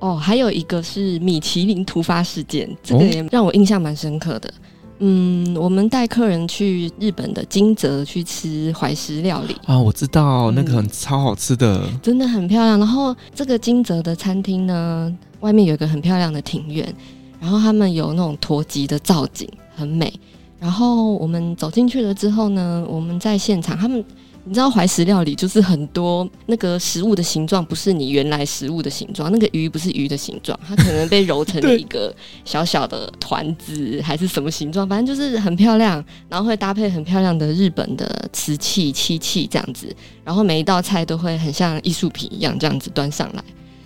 [0.01, 4.53] 哦，还有一个是米其林突发事件，这个也让我印象蛮深刻的。
[4.99, 12.79] 嗯，我们带客人去日本的金泽去吃怀石料理啊，我知道那个很超好吃的，嗯，真的很漂亮。
[12.79, 16.95] 然后这个金泽的餐厅呢，外面有一个很漂亮的庭院，
[17.41, 20.13] 然后他们有那种陀级的造景，很美。
[20.61, 24.05] 然后我们走进去了之后呢，我们在现场他们。
[24.47, 39.87] 你知道怀石料理就是很多那个食物的形状不是你原来食物的形状，那个鱼不是鱼的形状，它可能被揉成了一个小小的团子还是什么形状，反正就是很漂亮，然后会搭配很漂亮的日本的瓷器漆器这样子，
[40.23, 43.43] 然后每一道菜都会很像艺术品一样这样子端上来。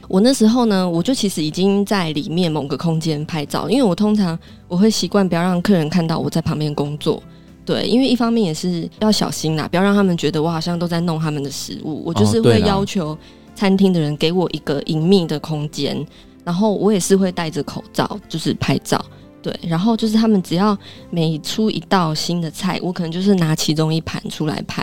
[0.08, 7.22] 我那时候呢，我就其实已经在里面某个空间拍照，因为我通常我会习惯不要让客人看到我在旁边工作。
[7.68, 12.02] 对，因为一方面也是要小心啦，不要让他们觉得我好像都在弄他们的食物。
[12.02, 13.14] 我就是会要求
[13.54, 16.02] 餐厅的人给我一个隐秘的空间，
[16.44, 19.04] 然后我也是会戴着口罩，就是拍照。
[19.42, 20.74] 对，然后就是他们只要
[21.10, 24.82] 每出一道新的菜，我可能就是拿其中一盘出来拍。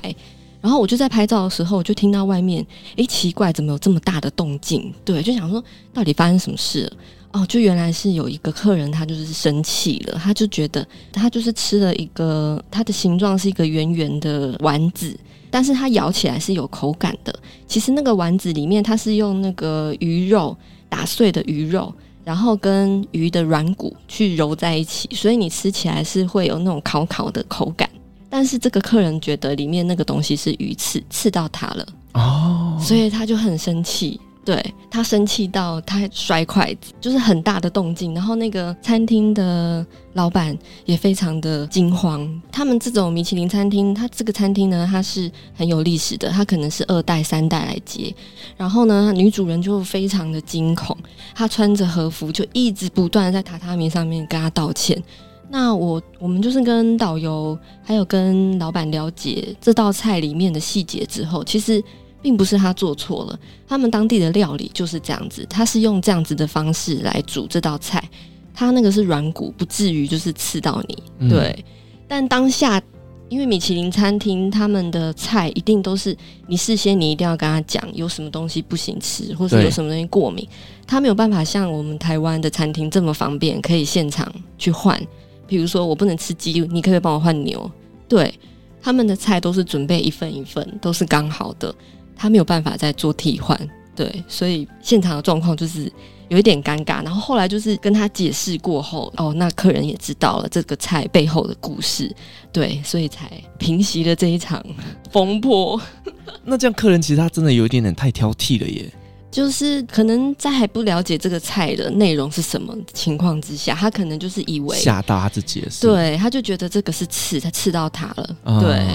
[0.62, 2.64] 然后我就在拍照的时候，我就听到外面，
[2.98, 4.94] 诶，奇怪，怎么有这么大的动静？
[5.04, 6.94] 对，就想说到底发生什么事了？
[7.36, 15.20] 哦，就原来是有一个客人，他就是生气了，他就觉得他就是吃了一个，它的形状是一个圆圆的丸子，
[15.52, 17.38] 但是它咬起来是有口感的。
[17.68, 20.56] 其实那个丸子里面，它是用那个鱼肉
[20.88, 21.94] 打碎的鱼肉，
[22.24, 27.90] 然后跟鱼的软骨去揉在一起，所以你吃起来是会有那种烤烤的口感。
[28.30, 34.18] 但是这个客人觉得里面那个东西是鱼刺，刺到他了哦，所以他就很生气。
[34.46, 38.14] 对，他生气到他摔筷子，就是很大的动静。
[38.14, 40.56] 然后那个餐厅的老板
[40.86, 42.42] 也非常的惊慌。
[42.52, 48.14] 他们这种米其林餐厅，他这个餐厅呢，它是很有历史的，他可能是二代三代来接。
[48.56, 50.96] 然后呢，女主人就非常的惊恐，
[51.34, 55.02] 她穿着和服就一直不断在榻榻米上面跟他道歉。
[55.50, 61.84] 那我我们就是跟导游还有跟老板了解这道菜里面的细节之后，其实。
[62.26, 68.04] 并不是他做错了，他们当地的料理就是这样子，他是用这样子的方式来煮这道菜，
[68.52, 71.30] 他那个是软骨，不至于就是刺到你。
[71.30, 71.64] 对，嗯、
[72.08, 72.82] 但当下
[73.30, 80.48] 因为米其林餐厅他们的菜一定都是你事先你一定要跟他讲有什么东西不行吃，或是有什么东西过敏，
[80.88, 85.00] 他没有办法像我们台湾的餐厅这么方便，可以现场去换。
[85.46, 87.70] 比如说我不能吃鸡，你可以帮我换牛。
[88.08, 88.34] 对，
[88.82, 91.72] 他们的菜都是准备一份一份，都是刚好的。
[92.16, 93.60] 他没有办法再做替换，
[93.96, 95.92] 对，所以现场的状况就是
[96.30, 97.04] 有一点尴尬。
[97.04, 102.14] 然后后来就是跟他解释过后，哦，那客人也知道了这个菜背后的故事，
[102.52, 104.64] 对，所以才平息了这一场
[105.12, 105.80] 风波。
[106.44, 108.92] 那这样客人其实他真的有一点点太挑剔了耶。
[109.36, 118.88] 就是可能在还不了解这个菜的内容是什么情况之下，他可能就是以为吓到他自己了，对，他就觉得这个是刺，他刺到他了，哦、对，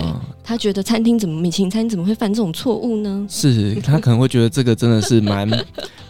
[0.43, 3.27] 他觉得餐厅怎么米其林餐厅怎么会犯这种错误呢？
[3.29, 5.47] 是他可能会觉得这个真的是蛮。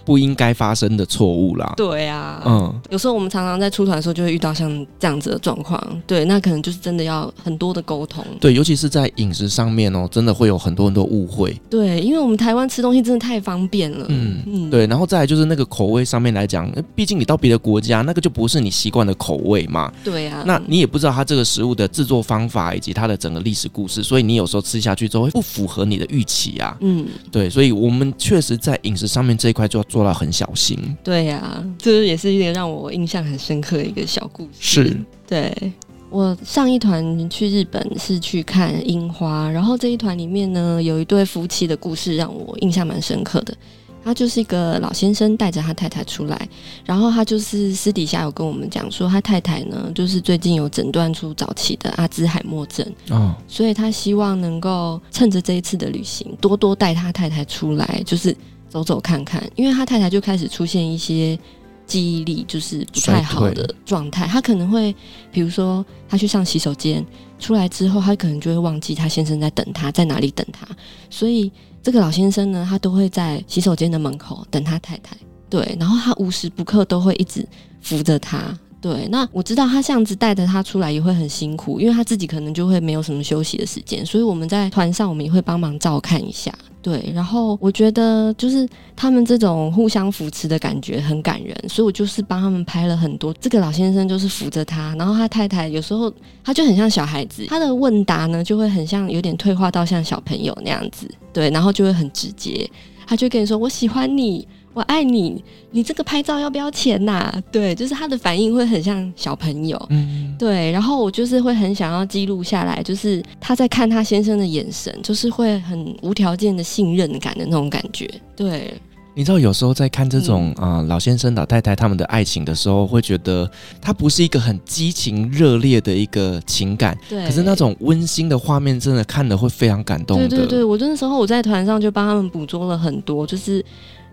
[0.03, 1.73] 不应该发生的错误啦。
[1.77, 5.81] 对啊，嗯，有时候我们常常在出团的时候就会遇到像这样子的状况。
[6.05, 8.25] 对，那可能就是真的要很多的沟通。
[8.41, 11.55] 对，尤其是在饮食上面哦，真的会有很多很多误会。
[11.69, 14.07] 对，因为我们台湾吃东西真的太方便了。
[14.09, 19.93] 嗯嗯嗯，对，然后再来就是那个口味上面来讲，毕竟你到别的国家，那个就不是你习惯的口味嘛。
[20.05, 26.77] 对啊，那你也不知道它这个食物的制作方法以及它的整个历史故事，所以你有时候吃下去之后会不符合你的预期啊。
[26.81, 30.79] 嗯，对，所以我们确实在饮食上面这一块就要做到很小心。
[31.03, 34.85] 对啊，这也是一个让我印象很深刻的一个小故事。
[34.85, 35.73] 是，对。
[36.13, 43.57] 我上一团去日本是去看樱花，然后这一团里面呢，有一对夫妻的故事让我印象蛮深刻的。
[44.05, 46.49] 他就是一个老先生带着他太太出来，
[46.85, 58.37] 然后他就是私底下有跟我们讲说，他太太呢就是最近有诊断出早期的阿兹海默症，哦，所以他希望能够趁着这一次的旅行，多多带他太太出来，就是
[58.69, 61.39] 走走看看，因为他太太就开始出现一些。
[61.87, 64.95] 记忆力就是不太好的状态，他可能会，
[65.33, 67.05] 比如说他去上洗手间，
[67.41, 70.65] 出来之后，他可能就会忘记他先生在等他，在哪里等他，
[71.11, 71.51] 所以
[71.83, 75.17] 这个老先生呢，他都会在洗手间的门口等他太太，
[75.49, 77.47] 对，然后他无时不刻都会一直
[77.81, 78.57] 扶着他。
[78.83, 86.51] 对，那我知道他这样子带着他出来也会很辛苦，因为他自己可能就会没有什么休息的时间，所以我们在团上我们也会帮忙照看一下。
[86.83, 93.35] 对，然后我觉得就是他们这种互相扶持的感觉很感人，所以我就是帮他们拍了很多。
[93.41, 96.13] 这个老先生就是扶着他，然后他太太有时候
[96.43, 102.69] 他就很像小孩子，他的问答呢就会很像有点退化到像小朋友那样子，对，然后就会很直接，
[103.07, 104.47] 他就跟你说我喜欢你。
[104.81, 107.43] 我爱你，你这个拍照要不要钱呐、啊？
[107.53, 110.71] 对，就是他的反应会很像小朋友，嗯，对。
[110.71, 118.73] 然后我就是会很想要记录下来，就是他在看他先生的眼神，就是会很无条件的信任感的那种感觉，对。
[119.13, 123.51] 你知道有时候在看这种啊、嗯呃、老先生老太太他们的爱情的时候，会觉得
[123.83, 127.23] 他不是一个很激情热烈的一个情感，对。
[127.27, 130.27] 可是那种温馨的画面，真的看的会非常感动的。
[130.27, 133.63] 对对对，我那时候我在团上就帮他们捕捉了很多，就是。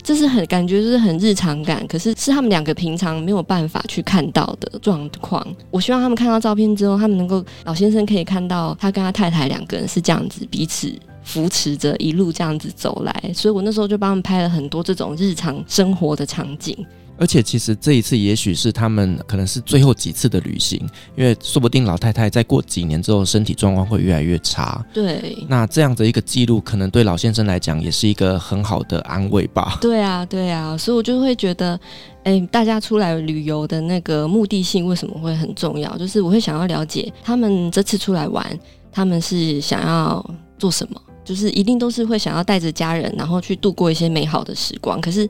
[0.07, 5.45] 这是很感觉就是很日常感，可是是他们两个平常没有办法去看到的状况。
[5.69, 10.89] 我希望他们看到照片之后，他们能够老先生可以看到他跟他太太两个人是这样子彼此
[11.25, 16.73] 扶持着一路这样子走来，所以我那时候就帮他们拍了很多这种日常生活的场景。
[17.17, 20.79] 而且其实这一次也许是他们可能是最后几次的旅行，
[21.15, 24.85] 因为说不定老太太再过几年之后身体状况会越来越差。
[24.93, 29.77] 对，那这样的一个记录，可能对老先生来讲也是一个很好的安慰吧。
[29.81, 31.79] 对啊，对啊，所以我就会觉得，
[32.23, 35.97] 哎，大家出来旅游的那个目的性为什么会很重要？
[35.97, 38.45] 就是我会想要了解他们这次出来玩，
[38.91, 40.23] 他们是想要
[40.59, 41.01] 做什么？
[41.25, 45.01] 就是一定都是会想要带着家人，然后去度过一些美好的时光。
[45.01, 45.27] 可是。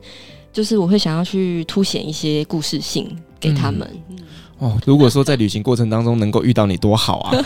[0.52, 3.08] 就是我会想要去凸显一些故事性
[3.38, 3.88] 给他们。
[4.10, 4.18] 嗯、
[4.58, 7.36] 哦，如果说在旅行过程当中能够遇到你多好啊！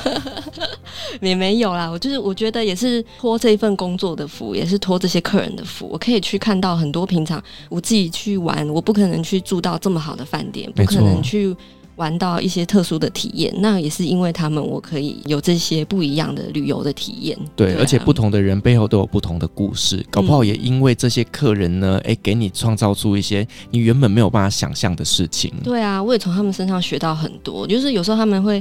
[1.20, 11.54] 也没有啦，我就是我觉得也是托这一份工作的福，也是托这些客人的福，我可以去看到很多平常我自己去玩，我不可能去住到这么好的饭店，不可能去。
[12.02, 17.38] 玩到一些特殊的体验，那也是因为他们，我可以有这些不一样的旅游的体验。
[17.54, 25.52] 对，而且不同的人背后都有不同的故事，搞不好也因为这些客人呢，哎、嗯，给你创造出一些你原本没有办法想象的事情。
[25.62, 28.60] 对啊，我也从他们身上学到很多，就是有时候他们会。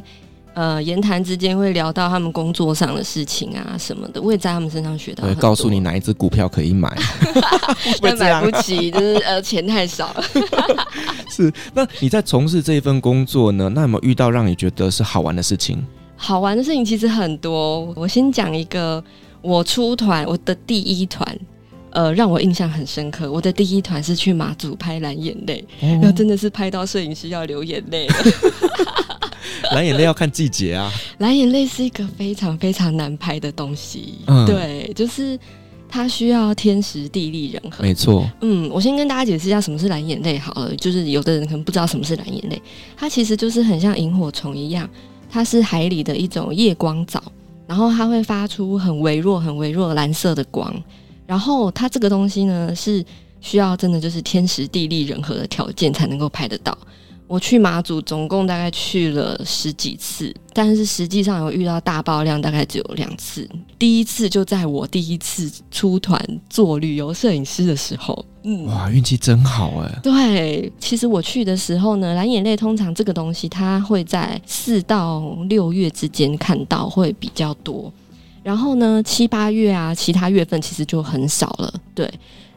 [0.54, 5.24] 呃，言谈之间会聊到他们工作上的事情啊什么的，我也在他们身上学到。
[5.24, 6.94] 会告诉你哪一只股票可以买，
[8.02, 10.24] 但买不起，就是呃钱太少了。
[11.32, 13.70] 是，那你在从事这一份工作呢？
[13.74, 15.82] 那有没有遇到让你觉得是好玩的事情？
[16.18, 17.86] 好玩的事情其实很多。
[17.96, 19.02] 我先讲一个，
[19.42, 21.40] 我出团我的第一团，
[21.92, 23.32] 呃，让我印象很深刻。
[23.32, 28.16] 我的第一团是去马祖拍蓝眼泪，然后真的是拍到摄影师要流眼泪了。
[29.73, 35.38] 蓝眼泪要看季节啊，蓝眼泪是一个非常非常难拍的东西，嗯，对，就是
[35.89, 38.30] 它需要天时地利人和，没错。
[38.41, 42.62] 嗯，我先跟大家解释一下什么是蓝眼泪好了，就是有的人可能不知道什么是蓝眼泪，
[42.95, 44.89] 它其实就是很像萤火虫一样，
[45.30, 47.21] 它是海里的一种夜光藻，
[47.67, 50.73] 然后它会发出很微弱、很微弱蓝色的光，
[51.25, 53.04] 然后它这个东西呢是
[53.41, 56.77] 需要真的就是天时地利人和的条件才能够拍得到。
[57.32, 63.50] 我去马祖总共大概去了十几次，但是实际上有遇到大爆量，大概只有两次。
[63.80, 70.00] 第一次就在我第一次出团做旅游摄影师的时候，嗯，哇，运气真好哎。
[70.04, 77.89] 对，其实我去的时候呢，蓝眼泪通常这个东西它会在四到六月之间看到，会比较多。
[78.44, 81.74] 然后呢，七八月啊，其他月份其实就很少了。
[81.96, 82.12] 对。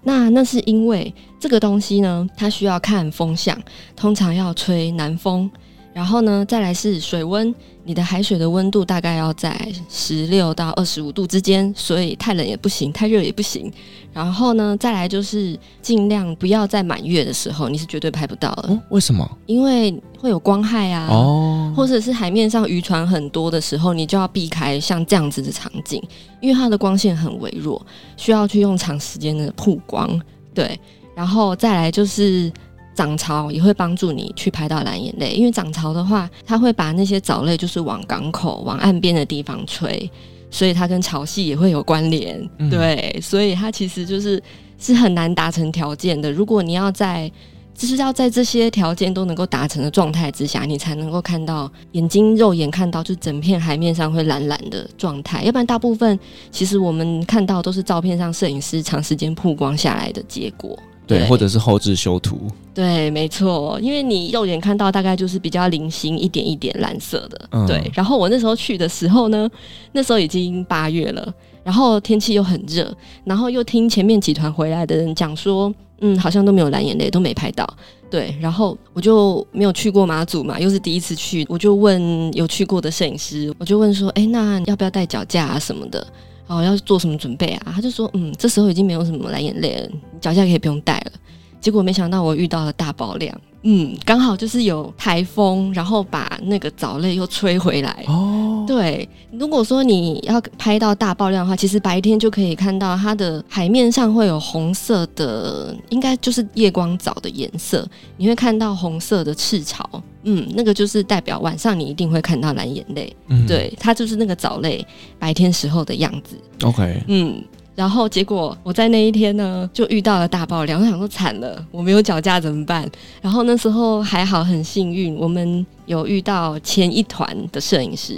[0.05, 3.59] 那那是因为这个东西呢，它需要看风向，
[3.97, 5.51] 通常要吹南风，
[5.95, 7.55] 然后呢，再来是水温，
[7.85, 9.57] 你的海水的温度大概要在
[9.89, 13.73] 十六到二十五度之间，所以太冷也不行，太热也不行。
[14.13, 18.71] 然后呢，再来就是尽量不要在满月的时候，你是绝对拍不到的。
[18.71, 19.39] 哦，为什么？
[19.47, 26.03] 因为会有光害啊，哦，或者是海面上渔船很多的时候，你就要避开像这样子的场景，
[26.41, 27.81] 因为它的光线很微弱，
[28.17, 30.21] 需要去用长时间的曝光。
[30.53, 30.77] 对，
[31.15, 32.53] 然后再来就是。
[32.95, 40.09] 涨潮也会帮助你去拍到蓝眼泪，因为涨潮的话，它会把那些藻类就是往港口、往岸边的地方吹，
[40.51, 42.49] 所以它跟潮汐也会有关联。
[42.59, 44.43] 嗯、对，所以它其实就是
[44.79, 46.31] 是很难达成条件的。
[46.31, 47.31] 如果你要在，
[47.77, 55.43] 就是要在这些条件都能够达成的状态之下，你才能够看到眼睛肉眼看到，就整片海面上会蓝蓝的状态。
[55.43, 56.17] 要不然，大部分
[56.53, 60.79] 其实我们看到都是照片上摄影师长时间曝光下来的结果。
[61.07, 62.51] 对，或者是后置修图。
[62.73, 67.49] 对，没错，因为你肉眼看到大概就是比较零星一点一点蓝色的。
[67.51, 69.49] 嗯、对，然后我那时候去的时候呢，
[69.93, 71.33] 那时候已经八月了，
[71.63, 72.93] 然后天气又很热，
[73.25, 77.69] 然后又听前面几团回来的人讲说，嗯，好像都没有蓝眼泪，都没拍到。
[78.11, 86.07] 对，然后我就没有去过马祖嘛，又是第一次去，我就问有去过的摄影师，我就问说，哎，那要不要带脚架啊什么的？
[86.47, 87.73] 哦，要做什么准备啊？
[87.75, 89.89] 他就说，嗯，这时候已经没有什么蓝眼泪了，
[90.21, 91.13] 脚下可以不用带了。
[91.61, 93.35] 结果没想到我遇到了大爆量。
[93.63, 98.05] 嗯，刚好就是有台风，然后把那个藻类又吹回来。
[98.09, 107.87] 哦，对，如果说你要拍到大爆量的话，其实白天就可以看到它的海面上会有红色的，应该就是夜光藻的颜色。
[108.17, 109.89] 你会看到红色的赤潮，
[110.23, 113.15] 嗯，那个就是代表晚上你一定会看到蓝眼泪。
[113.29, 114.87] 嗯，对，它就是那个藻类
[115.19, 116.37] 白天时候的样子。
[116.63, 117.43] OK，嗯。
[117.75, 122.89] 然后结果我在那一天呢，就遇到了大爆量，我想说惨了，我没有脚架怎么办？
[123.21, 128.17] 然后那时候还好，很幸运，我们有遇到前一团的摄影师。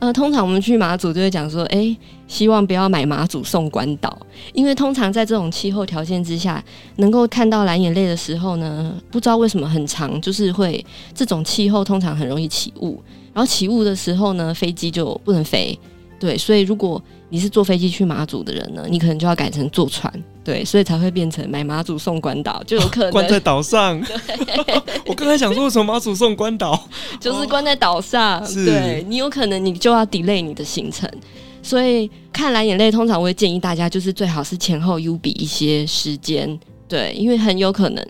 [0.00, 1.96] 呃，通常我们去马祖就会讲说，哎，
[2.26, 4.18] 希望不要买马祖送关岛，
[4.52, 6.62] 因为通常在这种气候条件之下，
[6.96, 10.84] 能够看到蓝眼泪的时候呢，不知道为什么很长，就是会
[11.14, 13.00] 这种气候通常很容易起雾，
[13.32, 15.78] 然后起雾的时候呢，飞机就不能飞。
[16.18, 20.12] 对，所以如果你是坐飞机去马祖的人呢，你可能就要改成坐船，
[20.44, 24.00] 对，所以才会变成买马祖送关岛，就有可能、哦、关在岛上。
[25.06, 26.88] 我刚才想说，为什么马祖送关岛？
[27.20, 31.10] 就是关在岛上，哦、对你有可能你就要 delay 你的行程。
[31.62, 36.56] 所以看蓝眼泪，通常我会建议大家，就是最好是前后 U 比一些时间，
[36.86, 38.06] 对，因为很有可能。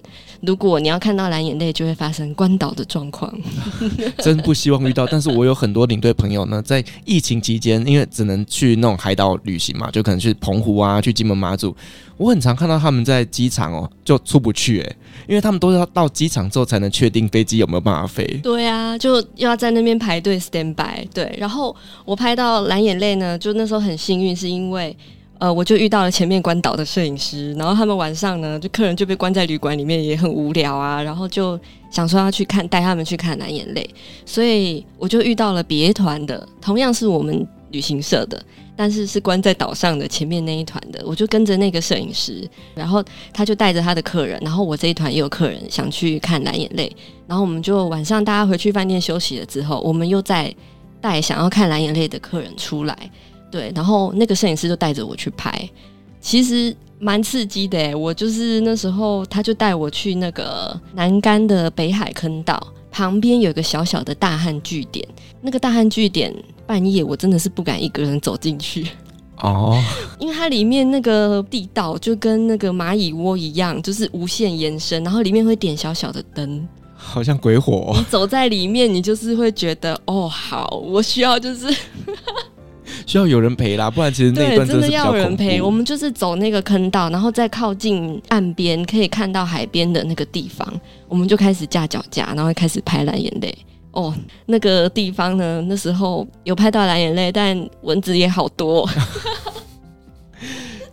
[0.47, 3.33] 如果你要看到蓝眼泪，就会发生关岛的状况。
[4.23, 11.77] 真不希望遇到，但是我有很多领队朋友呢，在疫情期间，因为只能去那种海岛旅行嘛，就可能去澎湖啊，去金门马祖。
[12.17, 14.97] 我很常看到他们在机场哦，就出不去诶，
[15.29, 18.25] 因为他们都要到机场之后才能确定飞机有没有办法飞。
[18.43, 21.07] 对啊，就要在那边排队 stand by。
[21.13, 21.75] 对，然后
[22.05, 24.97] 我拍到蓝眼泪呢，就那时候很幸运，是因为。
[25.39, 31.59] 呃，我就遇到了前面关岛的摄影师，然后他们晚上呢，就客人就被关在旅馆里面，也很无聊啊，然后就
[31.91, 33.89] 想说要去看，带他们去看蓝眼泪，
[34.25, 38.43] 所以我就遇到了别团的，同样是我们旅行社的，
[38.75, 46.91] 但是是关在岛上的前面那一团的，我就跟着那个摄影师，然后他就带着他的客人，然后我这一团也有客人想去看蓝眼泪，
[47.27, 50.55] 然后我们就晚上大家回去饭店休息了之后，我们又再
[50.99, 52.97] 带想要看蓝眼泪的客人出来。
[53.51, 55.69] 对，然后那个摄影师就带着我去拍，
[56.21, 57.95] 其实蛮刺激的诶。
[57.95, 65.07] 我就是那时候，他就带我去那个南竿的北海坑道旁边有一个小小的大汉据点，
[65.41, 66.35] 那个大汉据点
[66.67, 68.89] 半夜我真的是不敢一个人走进去
[69.43, 69.81] 哦，
[70.19, 77.93] 因为它里面那个地道就跟那个蚂蚁窝一样，就是无限延伸，然后里面会点小小的灯，好像鬼火。
[77.95, 81.67] 你走在里面，你就是会觉得哦，好，我需要就是。
[83.07, 85.63] 需要有人陪啦，不然其实那一段真的，要有人陪。
[85.63, 90.69] 我们就是走那个坑道，然后再靠近岸边，可以看到海边的那个地方，
[91.09, 93.57] 我们就开始架脚架，然后开始拍蓝眼泪。
[93.93, 94.13] 哦，
[94.45, 98.89] 那个地方呢，那时候有拍到蓝眼泪，但蚊子也好多。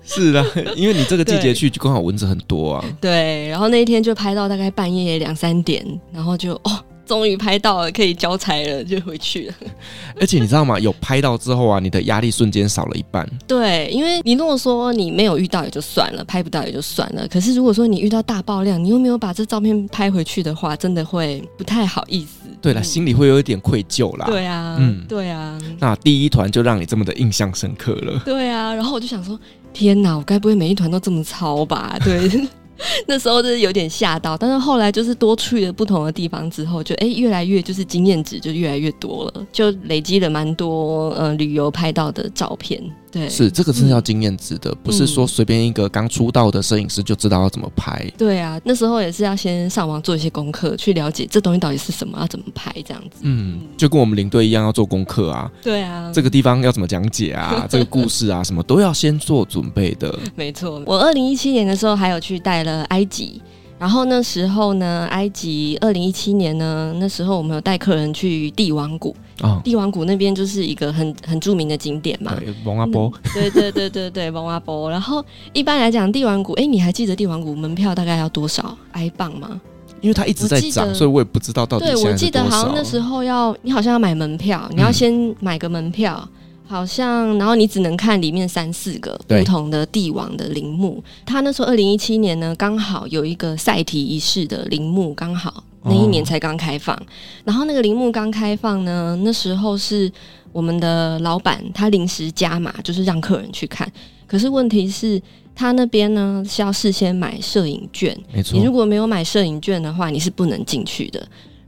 [0.06, 0.46] 是的，
[0.76, 2.86] 因为你这个季节去，就刚好蚊子很多啊。
[3.02, 5.84] 对，然后那一天就拍到大概半夜两三点，
[6.14, 6.80] 然后就哦。
[7.06, 9.54] 终于拍到了，可以交差了，就回去了。
[10.20, 10.80] 而且你知道吗？
[10.80, 13.30] 有拍到之后啊，你的压力瞬间少了一半。
[13.46, 17.28] 对，因为你如果说你没有遇到也就算了，拍不到也就算了。
[17.28, 22.50] 可是如果说你遇到大爆量，你又没有把这照片拍回去的话，真的会不太好意思。
[22.62, 24.26] 对了，嗯、心里会有一点愧疚啦。
[24.26, 25.60] 对啊，嗯，对啊。
[25.80, 28.22] 那第一团就让你这么的印象深刻了。
[28.24, 29.38] 对啊，然后我就想说，
[29.74, 32.00] 天哪，我该不会每一团都这么糙吧？
[32.04, 32.48] 对。
[33.08, 42.82] 那时候就是有点吓到，但是后来就是多去了不同的地方之后，就哎、越来越就是经验值就越来越多了，就累积了蛮多呃旅游拍到的照片。
[43.14, 48.04] 对，是这个是要经验值的，嗯、不是说随便一个刚出道的摄影师就知道要怎么拍。
[48.18, 53.20] 对啊，那时候也是要先上网做一些功课，去了解这东西到底是什么，要怎么拍这样子。
[53.22, 55.52] 嗯，就跟我们领队一样要做功课啊。
[55.62, 57.66] 对啊，这个地方要怎么讲解啊？
[57.70, 60.18] 这个故事啊，什么都要先做准备的。
[60.36, 63.40] 没错，我二零一七年的时候还有去带了埃及。
[63.80, 72.34] 然后那时候呢，埃及二零一七年呢，那时候我们有带客人去帝王谷，哦、帝王谷那边就是一个很很著名的景点嘛。
[72.40, 73.12] 对，蒙阿波。
[73.34, 74.90] 对对对对对，蒙阿波。
[74.90, 79.62] 然后一般来讲，帝王谷，哎，你还记得帝王谷门票大概要多少埃镑吗？
[80.02, 81.86] 因为它一直在涨，所以我也不知道到底。
[81.86, 86.20] 对，我记得好像那时候要，你好像要买门票，你要先买个门票。
[86.24, 86.40] 嗯
[86.74, 91.04] 好像，然后你只能看里面三四个不同的帝王的陵墓。
[91.24, 96.96] 他那时候二零一七年呢，刚好有一个赛提一世的陵墓，刚好那一年才刚开放。
[96.96, 97.04] 哦、
[97.46, 100.12] 然后那个陵墓刚开放呢，那时候是
[100.52, 103.88] 我们的老板他临时加码，就是让客人去看。
[104.26, 105.22] 可是问题是，
[105.54, 108.58] 他那边呢是要事先买摄影券，没错。
[108.58, 111.24] 你如果没有买摄影券的话，你是不能进去的。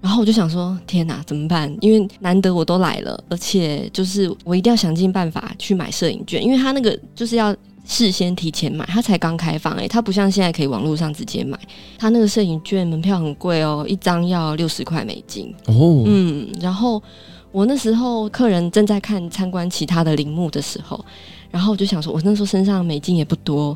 [0.05, 1.75] 然后我就想说，天哪，怎么办？
[1.81, 7.51] 因为难得我都来了，而且就是我一定要想尽办法去买摄影券，因为他那个就是要
[7.85, 11.57] 事先提前买，他才刚开放，诶，他不像现在可以网络上直接买，
[11.97, 15.51] 他那个摄影券门票很贵哦，一张要六十块美金。
[15.65, 17.01] 哦，嗯，然后
[17.51, 21.03] 我那时候客人正在看参观其他的陵墓的时候，
[21.49, 23.75] 然后我就想说，我那时候身上美金也不多。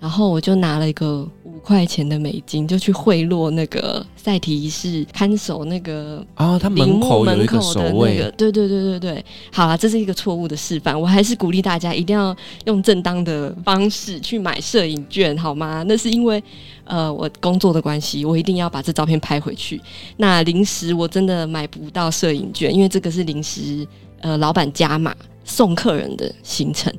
[0.00, 9.24] 然后我就拿了一个五块钱的美金，就去贿赂那个赛提一世看守那个啊，他门口有一个守卫，那个，对对对对对。
[9.52, 12.34] 好啦，这是一个错误的示范，我还是鼓励大家一定要
[12.64, 15.84] 用正当的方式去买摄影券，好吗？
[15.86, 16.42] 那是因为
[16.84, 19.78] 呃我工作的关系，我一定要把这照片拍回去。
[20.16, 23.86] 那临时我真的买不到摄影券，因为这个是临时
[24.22, 26.90] 呃老板加码送客人的行程，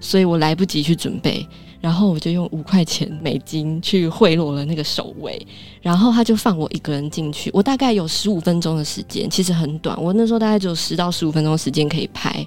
[0.00, 1.46] 所以我来不及去准备。
[1.80, 5.40] 然后我就用五块钱美金去贿赂了那个守卫，
[5.80, 7.50] 然后他就放我一个人进去。
[7.54, 9.96] 我大概有十五分钟的时间，其实很短。
[10.02, 12.44] 我那时候大概只有十到十五分钟时间可以拍。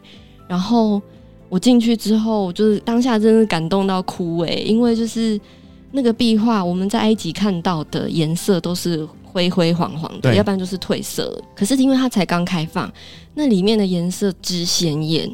[0.48, 1.02] 然后
[1.48, 5.40] 我进去之后，就是当下真的感动到哭诶，因为就是
[5.92, 11.42] 那个壁画，我们在埃及看到的颜色都是灰灰黄黄的，要不然就是褪色。
[11.56, 12.92] 可是因为它才刚开放，
[13.34, 15.32] 那里面的颜色之鲜艳，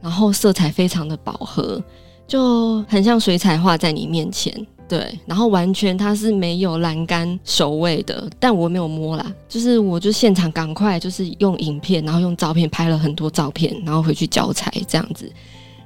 [0.00, 1.80] 然后色彩非常的饱和。
[2.26, 4.52] 就很像水彩画在你面前，
[4.88, 15.30] 对，然后完全它是没有栏杆守卫的，但我没有摸啦，就是我就现场赶快就是用影片，然后用照片拍了很多照片，然后回去交材这样子，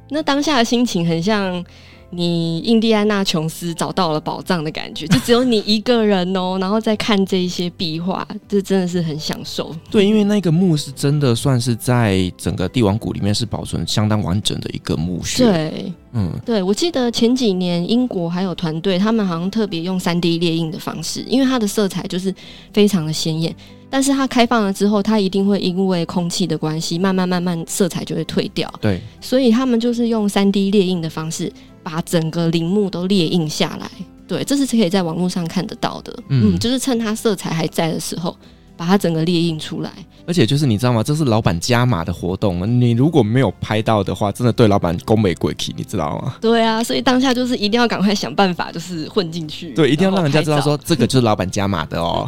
[0.08, 1.64] 那当下的心情很像。
[2.10, 9.74] 你印第安纳琼斯找到了宝藏的感觉，就只有你一个人哦，然后再看这一些壁画，这真的是很享受。
[9.90, 15.44] 对，因为那个墓是真的算是在整个帝王谷里面是保存相当完整的一个墓穴。
[15.44, 22.34] 对，嗯，对，我记得前几年英国还有团队，他们好像特别用三 D 列印的方式，因为它的色彩就是
[22.72, 23.54] 非常的鲜艳。
[23.92, 28.72] 但是它开放了之后，它一定会因为空气的关系，慢慢慢慢色彩就会退掉。
[28.80, 31.52] 对，所以他们就是用三 D 列印的方式，
[31.82, 33.90] 把整个陵墓都列印下来。
[34.26, 36.12] 对，这是可以在网络上看得到的。
[36.28, 38.36] 嗯，嗯，就是趁它色彩还在的时候。
[38.80, 39.90] 把它整个列印出来，
[40.26, 41.02] 而且就是你知道吗？
[41.02, 46.36] 这是老板加码的活动，你如果没有拍到的话，真的对老板功没鬼气，你知道吗？
[46.40, 49.74] 对啊，所以当下就是一定要赶快想办法，就是混进去。
[49.74, 52.26] 对，一定要让人家知道说这个就是老板加码的哦。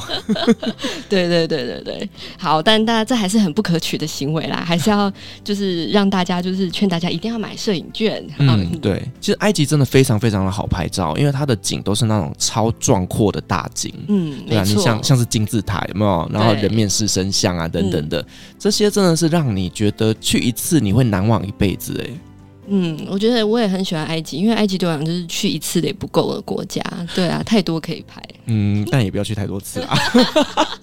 [1.08, 5.10] 对对对对对，好，但大家这还是很不可取的行为啦，还是要
[5.42, 8.22] 就是让大家就是劝大家一定要买摄影券。
[8.36, 13.90] 嗯，对，其实埃及真的非常非常的好拍照，因为它的景都是那种超壮阔的大景。
[14.08, 16.30] 嗯，对啊，你像像是金字塔有没有？
[16.41, 18.26] 然后人面狮身像啊，等等的，嗯、
[18.58, 22.10] 这些真的是让你觉得去一次你会难忘一辈子哎。
[22.68, 26.80] 嗯，我觉得我也很喜欢埃及，因为埃及对我来讲就是去一次的也不够的国家。
[27.12, 28.22] 对啊，太多可以拍。
[28.46, 29.98] 嗯，但也不要去太多次啊。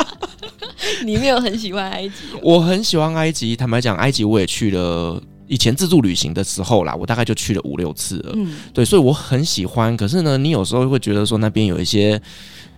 [1.06, 2.14] 你没有很喜欢埃及？
[2.44, 3.56] 我很喜欢埃及。
[3.56, 8.34] 坦白讲，埃及我也去了，以前自助旅行的时候啦，我大概就去了五六次了。
[8.36, 9.96] 嗯，对，所以我很喜欢。
[9.96, 12.22] 可是呢，你有时候会觉得说那边有一些。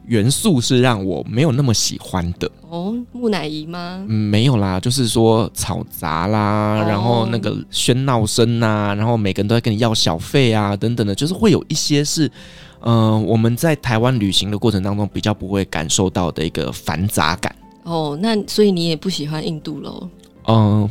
[0.06, 4.04] 元素是让我没有那么喜欢的哦，木乃伊吗？
[4.08, 12.28] 嗯，没有啦，就是说吵杂啦，哦、然后那个喧闹声呐，然后每个人都在跟你要小费啊，等等的，就是会有一些是，
[12.82, 17.56] 嗯、呃，我们在台湾旅行的过程当中比较不会感受到的一个繁杂感。
[17.84, 20.10] 哦，那所以你也不喜欢印度喽？
[20.48, 20.90] 嗯。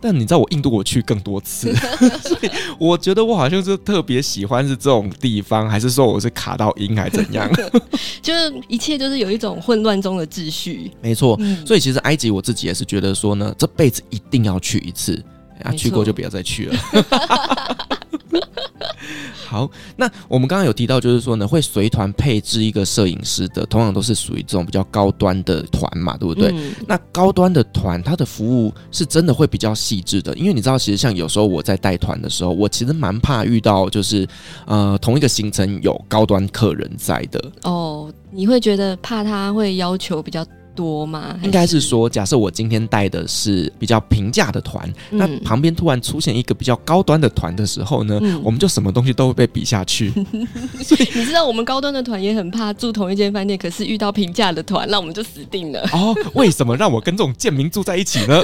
[0.00, 1.72] 但你知道我印度我去更多次，
[2.22, 7.50] 所以我觉得我好像是特别喜欢是这种地方，还是说我是卡到音还是怎样？
[8.22, 10.90] 就是一切就是有一种混乱中的秩序。
[11.02, 15.22] 没错，嗯、所以其实埃及我自己也是觉得说呢，这辈子一定要去一次，
[15.62, 16.76] 啊，去过就不要再去了。
[19.48, 26.50] 好，那我们刚刚有提到，就是说呢，会随团配置一个摄影师的，通常都是属于这种比较高端的团嘛，对不对？
[26.52, 34.26] 嗯、那高端的团，它的服务是真的会比较细致的，因为你知道，其实像有时候我在带团的时候，我其实蛮怕遇到就是
[34.66, 37.52] 呃同一个行程有高端客人在的。
[37.64, 40.46] 哦，你会觉得怕他会要求比较
[40.80, 41.38] 多吗？
[41.42, 50.10] 应该是说，假设我今天带的是比较平价的团，嗯、那旁边突然出现一个比较高端的团的时候呢，嗯、我们就什么东西都会被比下去。
[50.82, 55.86] 所以你知道，我们高端的团也很怕住同一间饭店，可是遇到平价的团，那我们就死定了。
[55.92, 58.40] 哦，为什么让我跟这种贱民住在一起呢？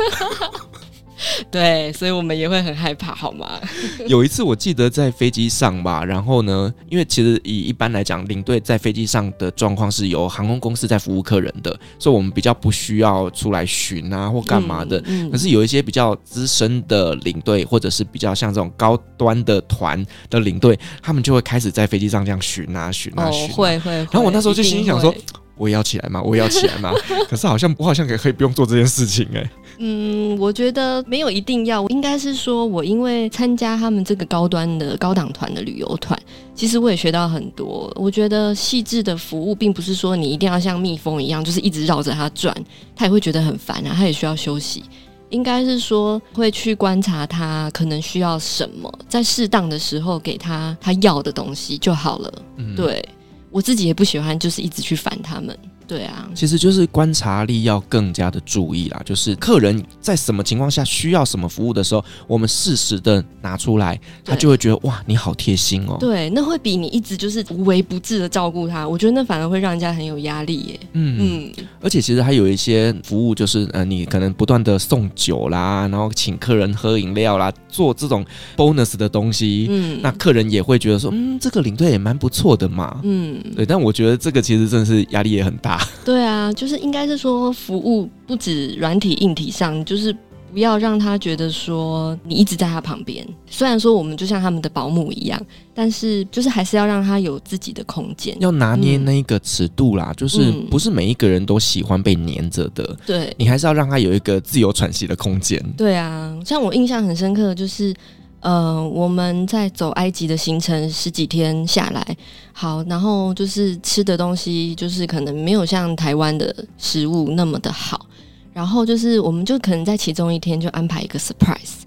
[1.51, 3.61] 对，所以我们也会很害怕，好吗？
[4.07, 14.99] 有一次我记得在飞机上吧，然后呢，因为其实以一般来讲，领队在飞机上的状况是由航空公司在服务客人的，所以我们比较不需要出来巡啊或干嘛的。
[15.07, 23.55] 嗯嗯、可是有一些比较资深的领队，或者是比较像这种高端的团的领队，他们就会开始在飞机上这样巡啊巡啊巡、啊。
[23.55, 23.93] 会会。
[23.93, 25.14] 然后我那时候就心想说。
[25.59, 26.21] 我也要起来吗？
[26.21, 26.93] 我也要起来吗？
[27.31, 29.51] 可是好像我好像也可以不用做这件事情哎、欸。
[29.79, 36.18] 嗯，我觉得没有一定要，应该是说我因为参加他们这个高端的高档团的旅游团，
[36.55, 37.93] 其实我也学到很多。
[37.97, 42.55] 我觉得细致的服务并不是说你一定要像蜜蜂一样，就是一直绕着它转，
[42.95, 44.83] 他也会觉得很烦啊，他也需要休息。
[45.31, 52.33] 应该是说会去观察他可能需要什么，在适当的时候给他他要的东西就好了。
[52.57, 53.05] 嗯，对。
[53.53, 55.57] 我自己也不喜欢，就是一直去烦他们。
[55.87, 59.01] 对啊，其实就是观察力要更加的注意啦。
[59.05, 65.97] 就是客人在什么情况下需要什么服务的时候，我们适时的拿出来，他就会觉得哇，你好贴心哦。
[66.01, 70.80] 对，那会比你一直就是无微不至的照顾他，我觉得那反而会让人家很有压力耶。
[70.93, 78.24] 嗯嗯，嗯而且其实还有一些服务，就是呃，你可能不断的送酒啦，然后请客人喝饮料啦，做这种
[78.57, 83.01] bonus 的东西，嗯，那客人也会觉得说，嗯，这个领队也蛮不错的嘛。
[83.05, 85.76] 嗯，对，但我觉得这个其实真的是压力也很大。
[86.05, 90.14] 对啊，就是应该是说服务不止软体硬体上，就是
[90.53, 93.27] 不要让他觉得说你一直在他旁边。
[93.49, 95.41] 虽然说我们就像他们的保姆一样，
[95.74, 100.09] 但是就是还是要让他有自己的空间，要拿捏那个尺度啦。
[100.11, 105.62] 嗯、就是不是每一个人都喜欢被黏着的，对，你还是要让他有一个自由喘息的空间。
[105.77, 107.95] 对啊，像我印象很深刻的就是。
[108.41, 112.16] 呃，我们在走埃及的行程十几天下来，
[112.53, 118.07] 好，然后就是吃的东西，就是可能没有像台湾的食物那么的好，
[118.53, 121.80] 然后就是我们就可能在其中一天就安排一个 surprise，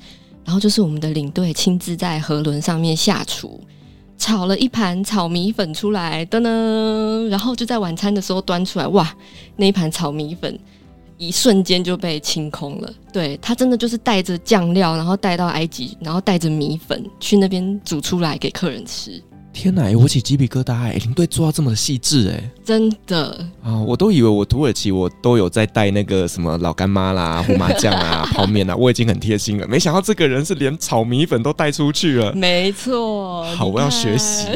[0.43, 3.61] 然后就是我们的领队亲自在河轮上面下厨，
[4.17, 9.15] 炒了一盘炒米粉出来，噔噔，然后就在晚餐的时候端出来，哇，
[9.55, 10.59] 那一盘炒米粉。
[11.19, 12.89] 一瞬间就被清空了。
[13.11, 19.21] 对，他真的就是带着酱料，然后带到埃及，然后带着米粉去那边煮出来给客人吃。
[19.51, 20.73] 天哪，我起鸡皮疙瘩！
[20.73, 23.77] 哎，领队做到这么的细致，哎，真的啊！
[23.81, 29.67] 我都以为我土耳其我都有在带那个什么老干妈啦、 胡麻酱啊、泡面啊，我已经很贴心了。
[29.67, 32.31] 没想到这个人是连炒米粉都带出去了。
[32.33, 34.47] 没错，好，我要学习。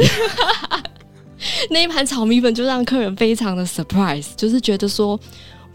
[1.69, 5.19] 那一盘炒米粉就让客人非常的 surprise，就是觉得说。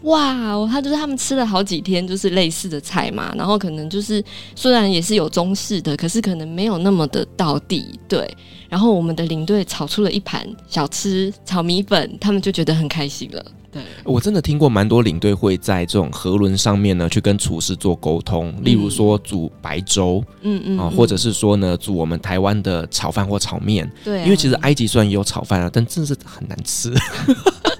[0.03, 4.23] 哇，他就是他们吃了好几天，就是类似的菜嘛，然后可能就是
[4.55, 8.29] 虽然也是有中式的，可是可能没有那么的到地，对。
[8.69, 13.43] 然后我们的领队炒出了一盘小吃炒米粉，他们就觉得很开心了。
[13.71, 26.93] 对，我真的听过蛮多领队会在这种河轮上面呢，去跟厨师做沟通，例如说煮白粥，嗯嗯啊，或者是说呢煮我们台湾的炒饭或炒面，对、啊，因为其实埃及虽然也有炒饭啊，但真的是很难吃。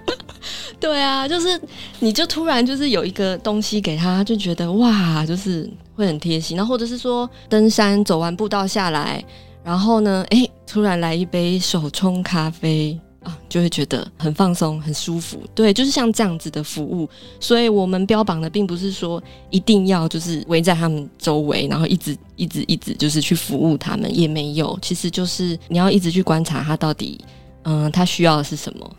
[0.80, 1.60] 对啊，就是
[2.00, 6.56] 你就突然就是有一个东西给他，就觉得哇，就是会很贴心。
[6.56, 9.24] 然后或者是说登山走完步道下来，
[9.64, 15.42] 然后呢， 哎，突然来一杯手冲咖啡啊，就会觉得很放松、很舒服。
[15.54, 17.10] 对，就是像这样子的服务。
[17.42, 24.80] 所以我们标榜的并不是说一定要就是围在他们周围，然后一直一直一直就是去服务他们，也没有。
[24.82, 27.20] 其实就是你要一直去观察他到底，
[27.64, 28.90] 嗯，他需要的是什么。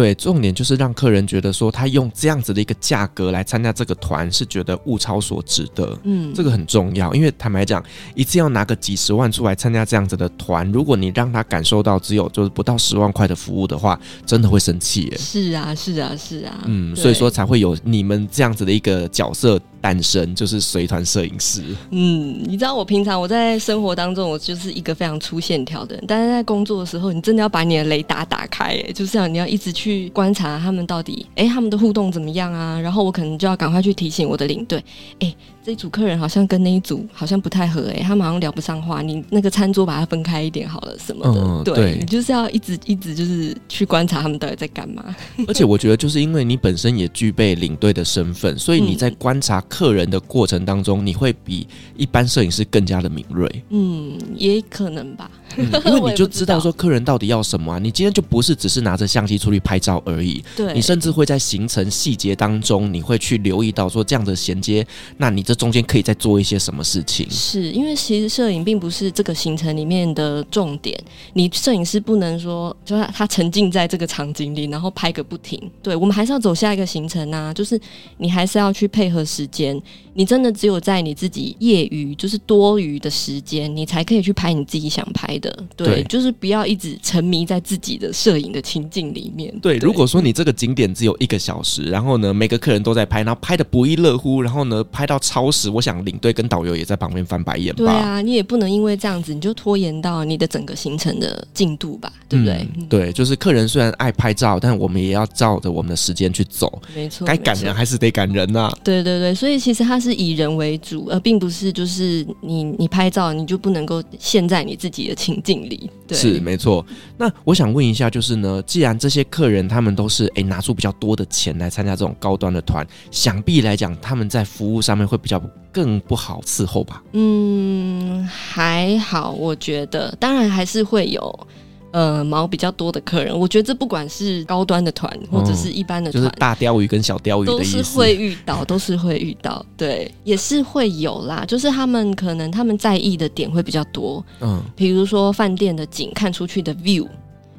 [0.00, 5.94] 对，重点就是让客人觉得说，他用这样子的一个价格来参加这个团，是觉得物超所值的。
[6.04, 7.84] 嗯，这个很重要，因为坦白讲，
[8.14, 15.18] 一次要拿个几十万出来参加这样子的团，如果你让他感受到只有就是不到十万块的服务的话，真的会生气耶。
[15.18, 16.64] 是啊，是啊，是啊。
[16.64, 21.62] 嗯，所以说才会有你们这样子的一个角色诞生，就是随团摄影师。
[21.90, 32.78] 嗯，你知道我平常我在生活当中，我就是一个非常粗线条的人，但是在工作的时候，你真的要把你的雷达打开，就是这样，你要一直去观察他们到底，哎，他们的互动怎么样啊？
[32.80, 34.84] 然后我可能就要赶快去提醒我的领队，
[35.20, 35.34] 哎。
[35.62, 39.02] 这一组客人好像跟那一组好像不太合诶、欸，他们好像聊不上话。
[39.02, 41.40] 你那个餐桌把它分开一点好了，什么的。
[41.40, 45.14] 嗯、对，对你就是要一直一直就是去观察他们到底在干嘛。
[45.46, 53.64] 而且我觉得， 就是因为你本身也具备领队的身份，所以你在观察客人的过程当中，嗯、你会比一般摄影师更加的敏锐。
[53.68, 55.30] 嗯，也可能吧。
[55.58, 57.78] 嗯、 因为你就知道说客人到底要什么啊。
[57.78, 60.42] 你今天就不是只是拿着相机出去拍照而已。
[60.56, 64.86] 对，你甚至会在行程细节当中，你会去留意到说这样的衔接，
[65.18, 65.44] 那你。
[65.50, 67.28] 这中间可以再做一些什么事情？
[67.28, 70.96] 是因为其实摄影并不是这个行程里面的重点，
[71.32, 75.60] 你摄影师不能说就是他沉浸在这个场景里，然后拍个不停。
[75.82, 77.76] 对，我们还是要走下一个行程啊，就是
[78.18, 79.76] 你还是要去配合时间。
[80.14, 85.54] 你真的只有在你自己业余就是多余的时间，你才可以去拍你自己想拍的。
[85.76, 89.52] 对，对就是不要一直沉迷在自己的摄影的情境里面。
[89.60, 95.50] 对，对如果说你这个景点只有一个小时，然后呢，每个客人都在拍，然后拍的不亦乐乎，然后呢，拍到超。
[95.50, 97.78] 时，我想领队跟导游也在旁边翻白眼吧。
[97.78, 102.66] 对啊，你也不能因为这样子你就拖延到你的整个行程的进度吧，对不对？
[102.76, 106.80] 嗯、对，就是客人虽然爱拍照，但我们也要照着我们的时间去走。
[106.94, 108.78] 没错，该赶人还是得赶人呐、啊。
[108.84, 115.90] 对对对，所以其实它是以人为主，而并不是就是你你拍照你就不能够陷在你自己的情境里。
[116.06, 116.84] 对，是没错。
[117.18, 125.40] 那我想问一下，就是呢，既然这些客人他们都是诶拿出比较多的钱来参加这种高端的团，想必来讲他们在服务上面会比较。
[125.72, 127.00] 更不好伺候吧？
[127.12, 131.46] 嗯，还好，我觉得，当然还是会有
[131.92, 133.38] 呃毛比较多的客人。
[133.38, 141.44] 我觉得这不管是高端的团或者是一般的团，就是大鲷鱼跟小鲷鱼都是会遇到， 都是会遇到，对，也是会有啦。
[141.46, 147.06] 就是他们可能他们在意的点会比较多，嗯，比如说饭店的景看出去的 view，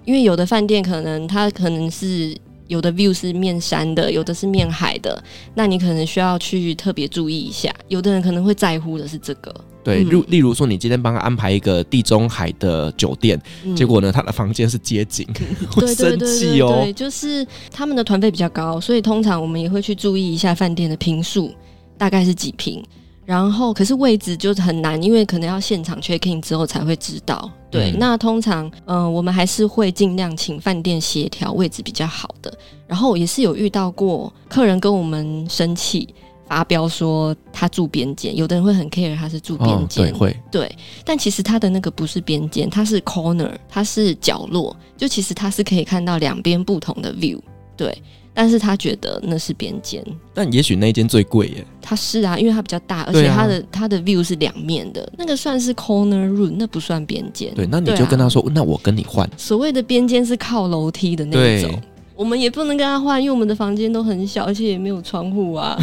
[0.06, 2.36] 因为有的饭店可能它可能是。
[2.68, 5.22] 有的 view 是面山的，有的是面海的，
[5.54, 7.70] 那你可能需要去特别注意一下。
[7.90, 9.54] 有的人可能会在乎的是这个，
[9.84, 15.28] 对，例例如说，你今天帮他安排一个地中海的酒店，嗯、结果呢，他的房间是街景，
[15.72, 16.82] 会生气哦。
[16.84, 21.52] 对，就是他们的团费比较高，所以通常我们也会去注意一下饭店的平数
[21.98, 22.84] 大概是几平。
[23.24, 27.50] 然后，可是位置就是很难，因为可能要现场 check in 之后才会知道。
[27.70, 32.52] 对，嗯、那通常，嗯、呃，我们还是会尽量请饭店协调位置比较好的。
[32.88, 36.14] 然后也是有遇到过客人跟我们生气，
[36.52, 40.78] 发飙说他住边间，有的人会很 care 他是住边间，哦、对，会对。
[41.06, 47.40] 但其实他的那个不是边间，他是 corner，他是角落，就其实他是可以看到两边不同的 view，
[47.78, 47.98] 对。
[48.34, 51.66] 但是他觉得那是边间，但也许那一间最贵耶。
[51.82, 57.54] 他是啊，因为它比较大，而且它的它、啊、的 view 是两面的，那个算是 corner room，那不算边间。
[57.54, 59.30] 对，那你就跟他说，啊、那我跟你换。
[59.38, 61.82] 所谓的边间是靠楼梯的那一种，对
[62.16, 65.78] 我们也不能跟他换，因为我们的房间都很小，而且也没有窗户啊。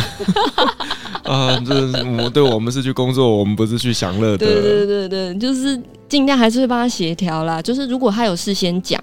[1.25, 1.75] 啊，这
[2.23, 4.39] 我对我们是去工作，我们不是去享乐的。
[4.39, 7.61] 对对对对，就是尽量还是会帮他协调啦。
[7.61, 9.03] 就是如果他有事先讲。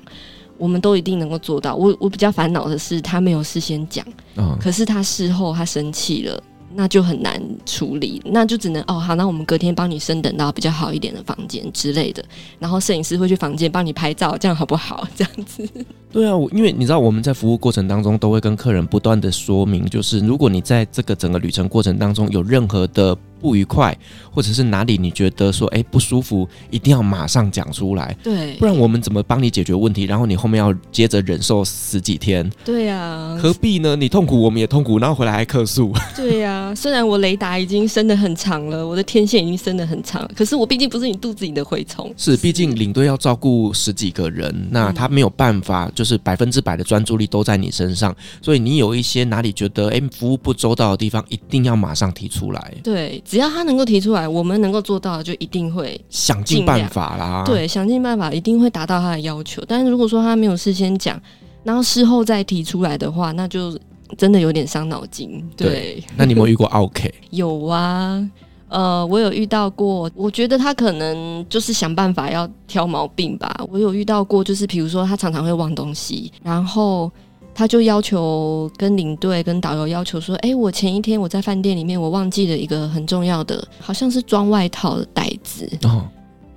[0.57, 1.75] 我们都一定能够做到。
[1.75, 4.05] 我我比较烦恼的是，他没有事先讲，
[4.37, 6.41] 嗯、可是他事后他生气了。
[6.75, 12.23] 那就很难处理，那就只能哦好，那我们隔天帮你升等到比较好一点的房间之类的，
[12.59, 15.07] 然后摄影师会去房间帮你拍照，这样好不好？
[15.15, 15.67] 这样子。
[16.11, 23.97] 对啊，因为你知道我们在服务过程当中都会跟客人不断的说明，就是如果你在这个整个旅程过程当中有任何的不愉快，
[24.31, 30.03] 或者是哪里你觉得说哎不舒服，一定要马上讲出来，对，不然我们怎么帮你解决问题？
[30.03, 33.95] 然后你后面要接着忍受十几天，对啊，何必呢？
[33.95, 36.73] 你痛苦，我们也痛苦，然后回来还客诉，对呀。
[36.75, 42.13] 虽然我雷达已经伸得很长了，我的天线已经伸得很长，可是我毕竟不是你肚子里的蛔虫。
[42.17, 52.73] 是，毕竟领队要照顾十几个人，那他没有办法，就是百分之百的专注力都在你身上，所以你有一些哪里觉得哎服务不周到的地方，一定要马上提出来。
[52.83, 57.43] 对，只要他能够提出来，我们能够做到的就一定会想尽办法啦。
[57.45, 59.61] 对，想尽办法一定会达到他的要求。
[59.67, 61.19] 但是如果说他没有事先讲，
[61.63, 63.77] 然后事后再提出来的话，那就。
[64.19, 65.67] 真的有点伤脑筋，对。
[65.67, 67.11] 对，那你有没有遇过 OK？
[67.31, 68.23] 有啊，
[68.69, 70.09] 呃，我有遇到过。
[70.13, 73.51] 我觉得他可能就是想办法要挑毛病吧。
[73.67, 77.11] 我有遇到过，就是比如说他常常会忘东西，然后
[77.55, 86.05] 他就要求跟领队、跟导游要求说：“哎，我前一天我在饭店里面，我忘记了一个很重要的，好像是装外套的袋子，哦，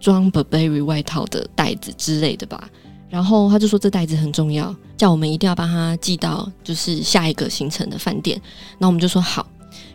[0.01, 2.69] 装 Burberry 外套的袋子之类的吧。”
[3.09, 8.39] 然后他就说这袋子很重要，叫我们一定要帮他寄到就是下一个行程的饭店。
[8.77, 9.47] 那我们就说好，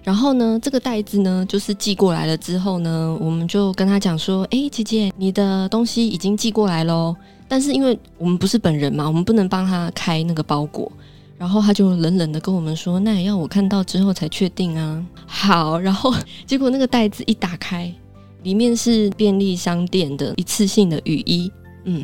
[0.04, 7.14] 然后呢，这个袋子呢，就是寄过来了之后呢，我们就跟他讲说：“哎，姐姐，你的东西已经寄过来喽。”
[7.54, 10.92] 但是因为我们不是本人嘛，我们不能帮他开那个包裹。
[11.38, 16.12] 然后他就冷冷的跟我们说：“那也要我看到之后才确定啊。”好，然后
[16.48, 17.94] 结果那个袋子一打开，
[18.42, 21.52] 里面是便利商店的一次性的雨衣。
[21.84, 22.04] 嗯，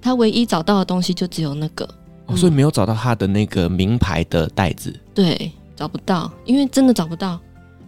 [0.00, 1.84] 他唯一找到的东西就只有那个，
[2.26, 4.94] 哦，所以没有找到他的那个名牌的袋子。
[5.12, 5.50] 对。
[5.74, 7.40] 找不到，因为真的找不到。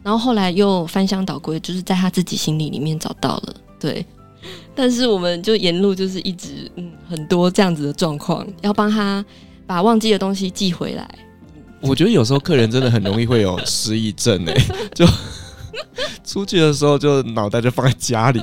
[0.03, 3.55] 然后后来又翻箱倒柜，就是在他自己行李里面找到了。
[3.79, 4.05] 对，
[4.75, 9.25] 但是我们就沿路就是一直嗯很多这样子的状况，要帮他
[9.67, 11.09] 把忘记的东西寄回来。
[11.81, 14.55] 我觉得有时候客人真的很容易会有失忆症哎，
[14.95, 15.07] 就
[16.25, 18.41] 出去的时候就脑袋就放在家里。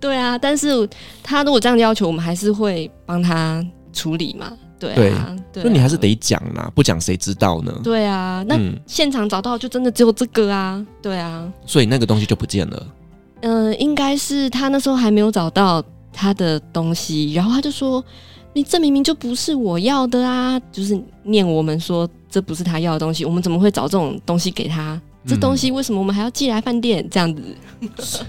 [0.00, 0.88] 对啊，但是
[1.22, 4.52] 他如果这样要求，我们还是会帮他处理嘛。
[4.78, 7.70] 对啊，那你还是得讲啦，不讲谁知道呢？
[7.84, 12.86] 对啊，那现场找到就真的只有这个啊，对啊，所以那个东西就不见了。
[13.42, 15.82] 嗯、应该是他那时候还没有找到
[16.12, 18.04] 他的东西，然后他就说
[18.52, 25.00] ：“你这明明就不是我要的啊！”就是念我们说这不是他要的东西，我们怎么会找这种东西给他？
[25.26, 27.42] 这东西为什么我们还要寄来饭店这样子？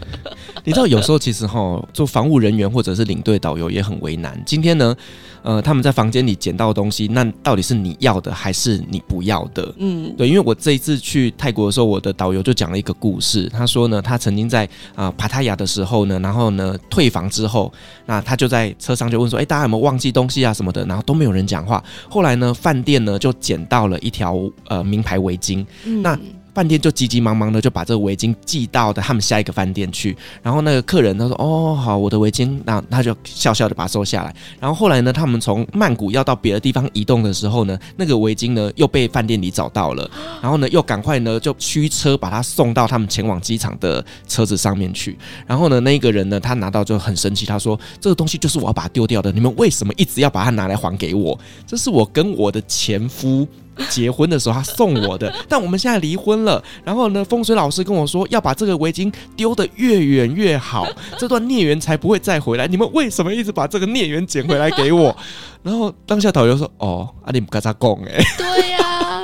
[0.63, 4.39] 你知道，有时候其实哈，做防务人员或者是领队导游也很为难。
[4.45, 4.95] 今天呢，
[5.41, 9.73] 呃，他们在房间里捡到的东西，那到底是你要的还是你不要的？
[9.77, 13.49] 嗯，对，因为我这一次去泰国的时候，我的导游就讲了一个故事。
[13.49, 17.71] 他说呢，他曾经在啊帕塔亚的时候呢，然后呢退房之后，
[18.05, 21.83] 那他就在车上就问说：“哎，大家有没有忘记东西啊什么的？”然后都没有人讲话。
[22.09, 24.37] 后来呢，饭店呢就捡到了一条
[24.67, 25.65] 呃名牌围巾。
[25.85, 26.19] 嗯、那
[26.53, 34.35] 饭店就急急忙忙的就把这个围巾寄到的他们下一个饭店去，然后那个客人他说：“哦，好，我的围巾。”那他就笑笑的把它收下来。
[34.59, 40.09] 然后后来呢，他们从曼谷要到别的地方移动的时候呢，那个围巾呢又被饭店里找到了，
[40.41, 45.17] 然后呢又赶快呢就驱车把它送到他们前往机场的车子上面去。
[45.47, 51.39] 然后呢，那个人呢他拿到就很生气，他说：“这个东西就是我要把它丢掉的，你们为什么一直要把它拿来还给我？
[51.65, 53.47] 这是我跟我的前夫。”
[53.89, 56.63] 结婚的时候他送我的， 但我们现在离婚了。
[56.83, 62.67] 然后呢，风水老师跟我说要把这个围巾丢得越远越好， 这段孽缘才不会再回来。
[62.67, 65.15] 你们为什么一直把这个孽缘捡回来给我？
[65.63, 68.77] 然后当下导游说：“哦，阿你不跟他讲哎。”对呀、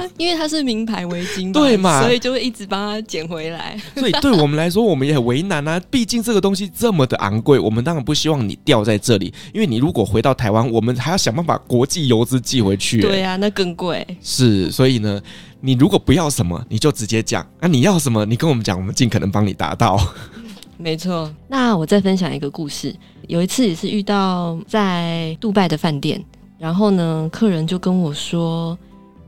[0.18, 3.80] 因为它是名牌围巾，对嘛，所以就会一直帮他捡回来。
[3.96, 5.82] 所以对我们来说，我们也很为难啊。
[5.92, 9.34] 毕竟这个东西这么的昂贵，我们当然不希望你掉在这里。
[9.54, 13.02] 因为你如果回到台湾，我们还要想办法国际邮资寄回去。
[13.02, 14.06] 对呀、啊，那更贵。
[14.22, 15.22] 是，所以呢，
[15.62, 17.46] 你如果不要什么，你就直接讲。
[17.60, 20.00] 啊，你要什么，你跟我们讲，我们尽可能帮你达到。
[20.78, 21.34] 没错。
[21.48, 22.96] 那我再分享一个故事。
[23.28, 26.24] 有一次也是遇到在杜拜的饭店，
[26.58, 28.78] 然后呢，客人就跟我说，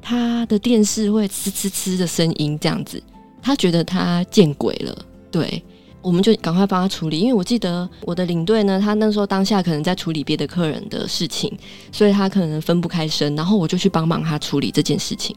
[0.02, 3.02] 他的电视会呲呲呲的声音，这样子，
[3.41, 5.06] 他觉得他见鬼了。
[5.32, 5.64] 对，
[6.02, 11.52] 我们就赶快帮他处理，因为我记得我的领队呢，他那时候当下可能在处理别的客人的事情，
[11.91, 15.36] 所以他可能分不开身，然后我就去帮忙他处理这件事情，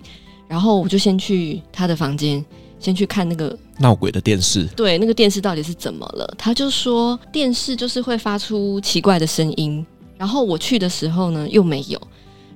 [0.49, 2.45] 然后我就先去他的房间。
[2.79, 6.35] 先去看那个闹鬼的电视，对，那个电视到底是怎么了？
[6.37, 9.87] 他就说电视就是会发出奇怪的声音，
[10.19, 12.03] 然后我去的时候呢又没有，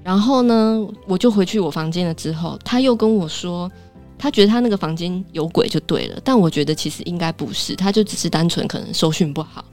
[0.07, 3.69] 然后呢我就回去我房间了之后，他又跟我说
[4.17, 9.65] 他觉得他那个房间有鬼就对了，但我觉得其实应该不是，他就只是单纯可能收讯不好，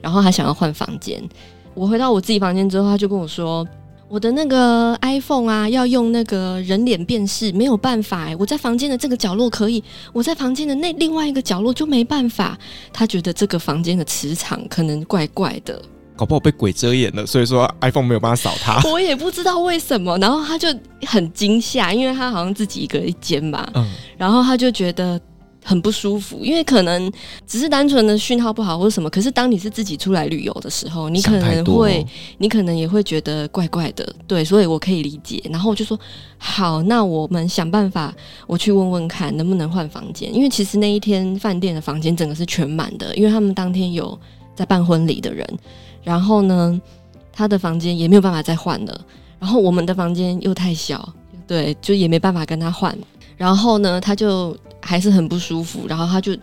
[0.00, 1.22] 然后他想要换房间。
[1.74, 3.66] 我回到我自己房间之后，他就跟我说。
[4.08, 8.36] 我的那个 iPhone 啊，要用那个人脸辨识，没有办法哎。
[8.36, 12.56] 我在房间的这个角落可以，我在房间的那另外一个角落就没办法。
[12.92, 15.82] 他觉得这个房间的磁场可能怪怪的，
[16.16, 18.80] 搞不好被鬼遮眼了，所以说 iPhone 没有办法扫他。
[18.90, 20.68] 我也不知道为什么，然后他就
[21.02, 23.86] 很惊吓，因为他好像自己一个一间吧，嗯，
[24.16, 25.20] 然后他就觉得。
[25.68, 27.12] 很不舒服，因为可能
[27.44, 29.10] 只是单纯的讯号不好或者什么。
[29.10, 32.06] 可是当你是自己出来旅游的时候，你可能会，
[32.38, 34.14] 你可能也会觉得怪怪的。
[34.28, 35.42] 对，所以我可以理解。
[35.50, 35.98] 然后我就说，
[36.38, 38.14] 好，那我们想办法，
[38.46, 40.32] 我去问问看能不能换房间。
[40.32, 44.16] 因为其实那一天饭店的房间整个是全满的，因为他们当天有
[44.54, 45.44] 在办婚礼的人。
[46.06, 46.80] 然后呢，
[47.32, 49.00] 他的房间也没有办法再换了。
[49.40, 51.12] 然后我们的房间又太小，
[51.48, 52.96] 对，就也没办法跟他换。
[53.36, 56.34] 然后呢，他就还是很不舒服，然后他就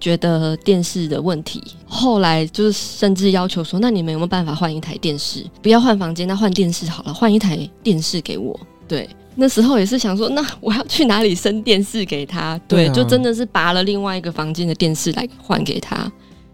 [0.00, 1.62] 觉得电视的问题。
[1.86, 5.46] 后来就是甚至要求说：“那你们有没有办法换一台电视？
[5.62, 12.60] 不要换房间，那换电视好了，换一台电视给我。”对，那时候也是想说，那我要去哪里升电视给他？
[12.68, 16.10] 对，对啊，就真的是拔了另外一个房间的电视来换给他。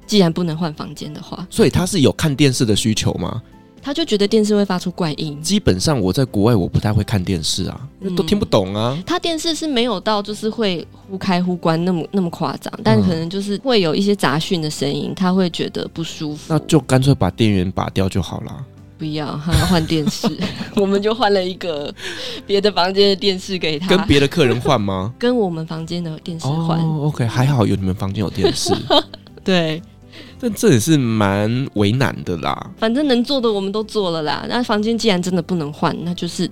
[0.09, 3.41] 既然不能换房间的话，所以他是有看电视的需求吗？
[3.81, 5.41] 他就觉得电视会发出怪音。
[5.41, 8.99] 基本上我在国外我不太会看电视啊，嗯、都听不懂啊。
[9.07, 16.53] 他电视是没有到就是会忽开忽关那么那么夸张，但可能就是会有一些杂讯的声音，他会觉得不舒服。
[16.53, 18.65] 那就干脆把电源拔掉就好了。
[18.99, 20.27] 不要，他要换电视，
[20.75, 21.95] 我们就换了一个
[22.45, 23.87] 别的房间的电视给他。
[23.87, 25.15] 跟别的客人换吗？
[25.17, 26.81] 跟我们房间的电视换。
[26.81, 28.75] 哦，OK，还好有你们房间有电视。
[29.45, 29.81] 对，
[30.41, 32.71] 但这也是蛮为难的啦。
[32.79, 34.47] 反正能做的我们都做了啦。
[34.49, 36.49] 那房间既然真的不能换，那就是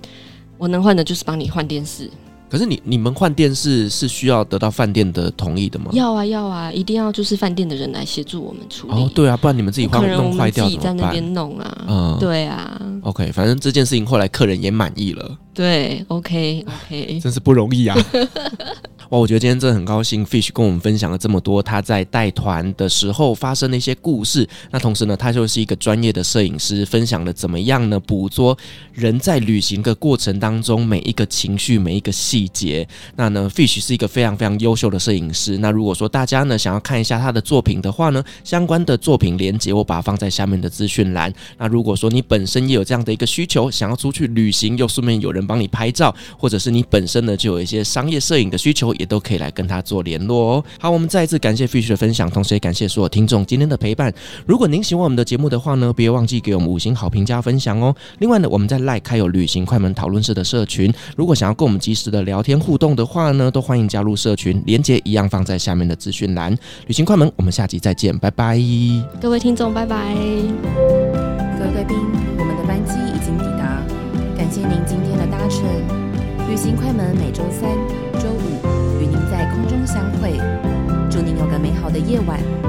[0.57, 2.09] 我能换的，就是帮你换电视。
[2.49, 5.91] 可是你你们换电视是需要得到饭店的同意的吗？
[5.91, 8.93] 要啊要啊，一定要就是饭店的人来协助我们处理。
[8.93, 10.63] 哦，对啊，不然你们自己换弄坏掉？
[10.63, 11.85] 自己在那边弄啊。
[11.89, 12.81] 嗯，对啊。
[13.03, 15.37] OK，反正这件事情后来客人也满意了。
[15.53, 17.97] 对，OK OK，真是不容易啊。
[19.09, 24.47] 哇，我觉得今天真的很高兴，Fish 跟我们分享了这么多他在带团的时候发生的一些故事。
[24.71, 28.57] 那同时呢，他就是一个专业的摄影师，分享了怎么样呢捕捉
[28.93, 32.85] 人在旅行的过程当中每一个情绪、每一个细节。
[33.15, 35.57] 那呢，Fish 是一个非常非常优秀的摄影师。
[35.59, 41.33] 那如果说大家呢想要看一下他的作品的话呢，相关的作品连结我把它放在下面的资讯栏。
[41.57, 50.63] 那如果说你本身也有这样的一个需求，想要出去旅行又顺便有人帮你拍照，或者是你本身呢就有一些商业摄影的需求，也都可以来跟他做联络哦。
[50.79, 54.13] 好，我们再一次感谢 Fish 的分享，同时也感谢所有听众今天的陪伴。
[54.45, 57.95] 如果您喜欢我们的节目的话呢，别忘记给我们五星好评加分享哦。
[58.19, 66.55] 另外呢，我们在 Like 开有旅行快门讨论室的社群，如果想要跟我们及时的聊天互动的话呢，都欢迎加入社群，连接一样放在下面的资讯栏。
[66.87, 68.59] 旅行快门，我们下集再见，拜拜。
[69.21, 70.15] 各位听众，拜拜。
[71.59, 71.97] 各位贵宾，
[81.97, 82.66] 的夜晚。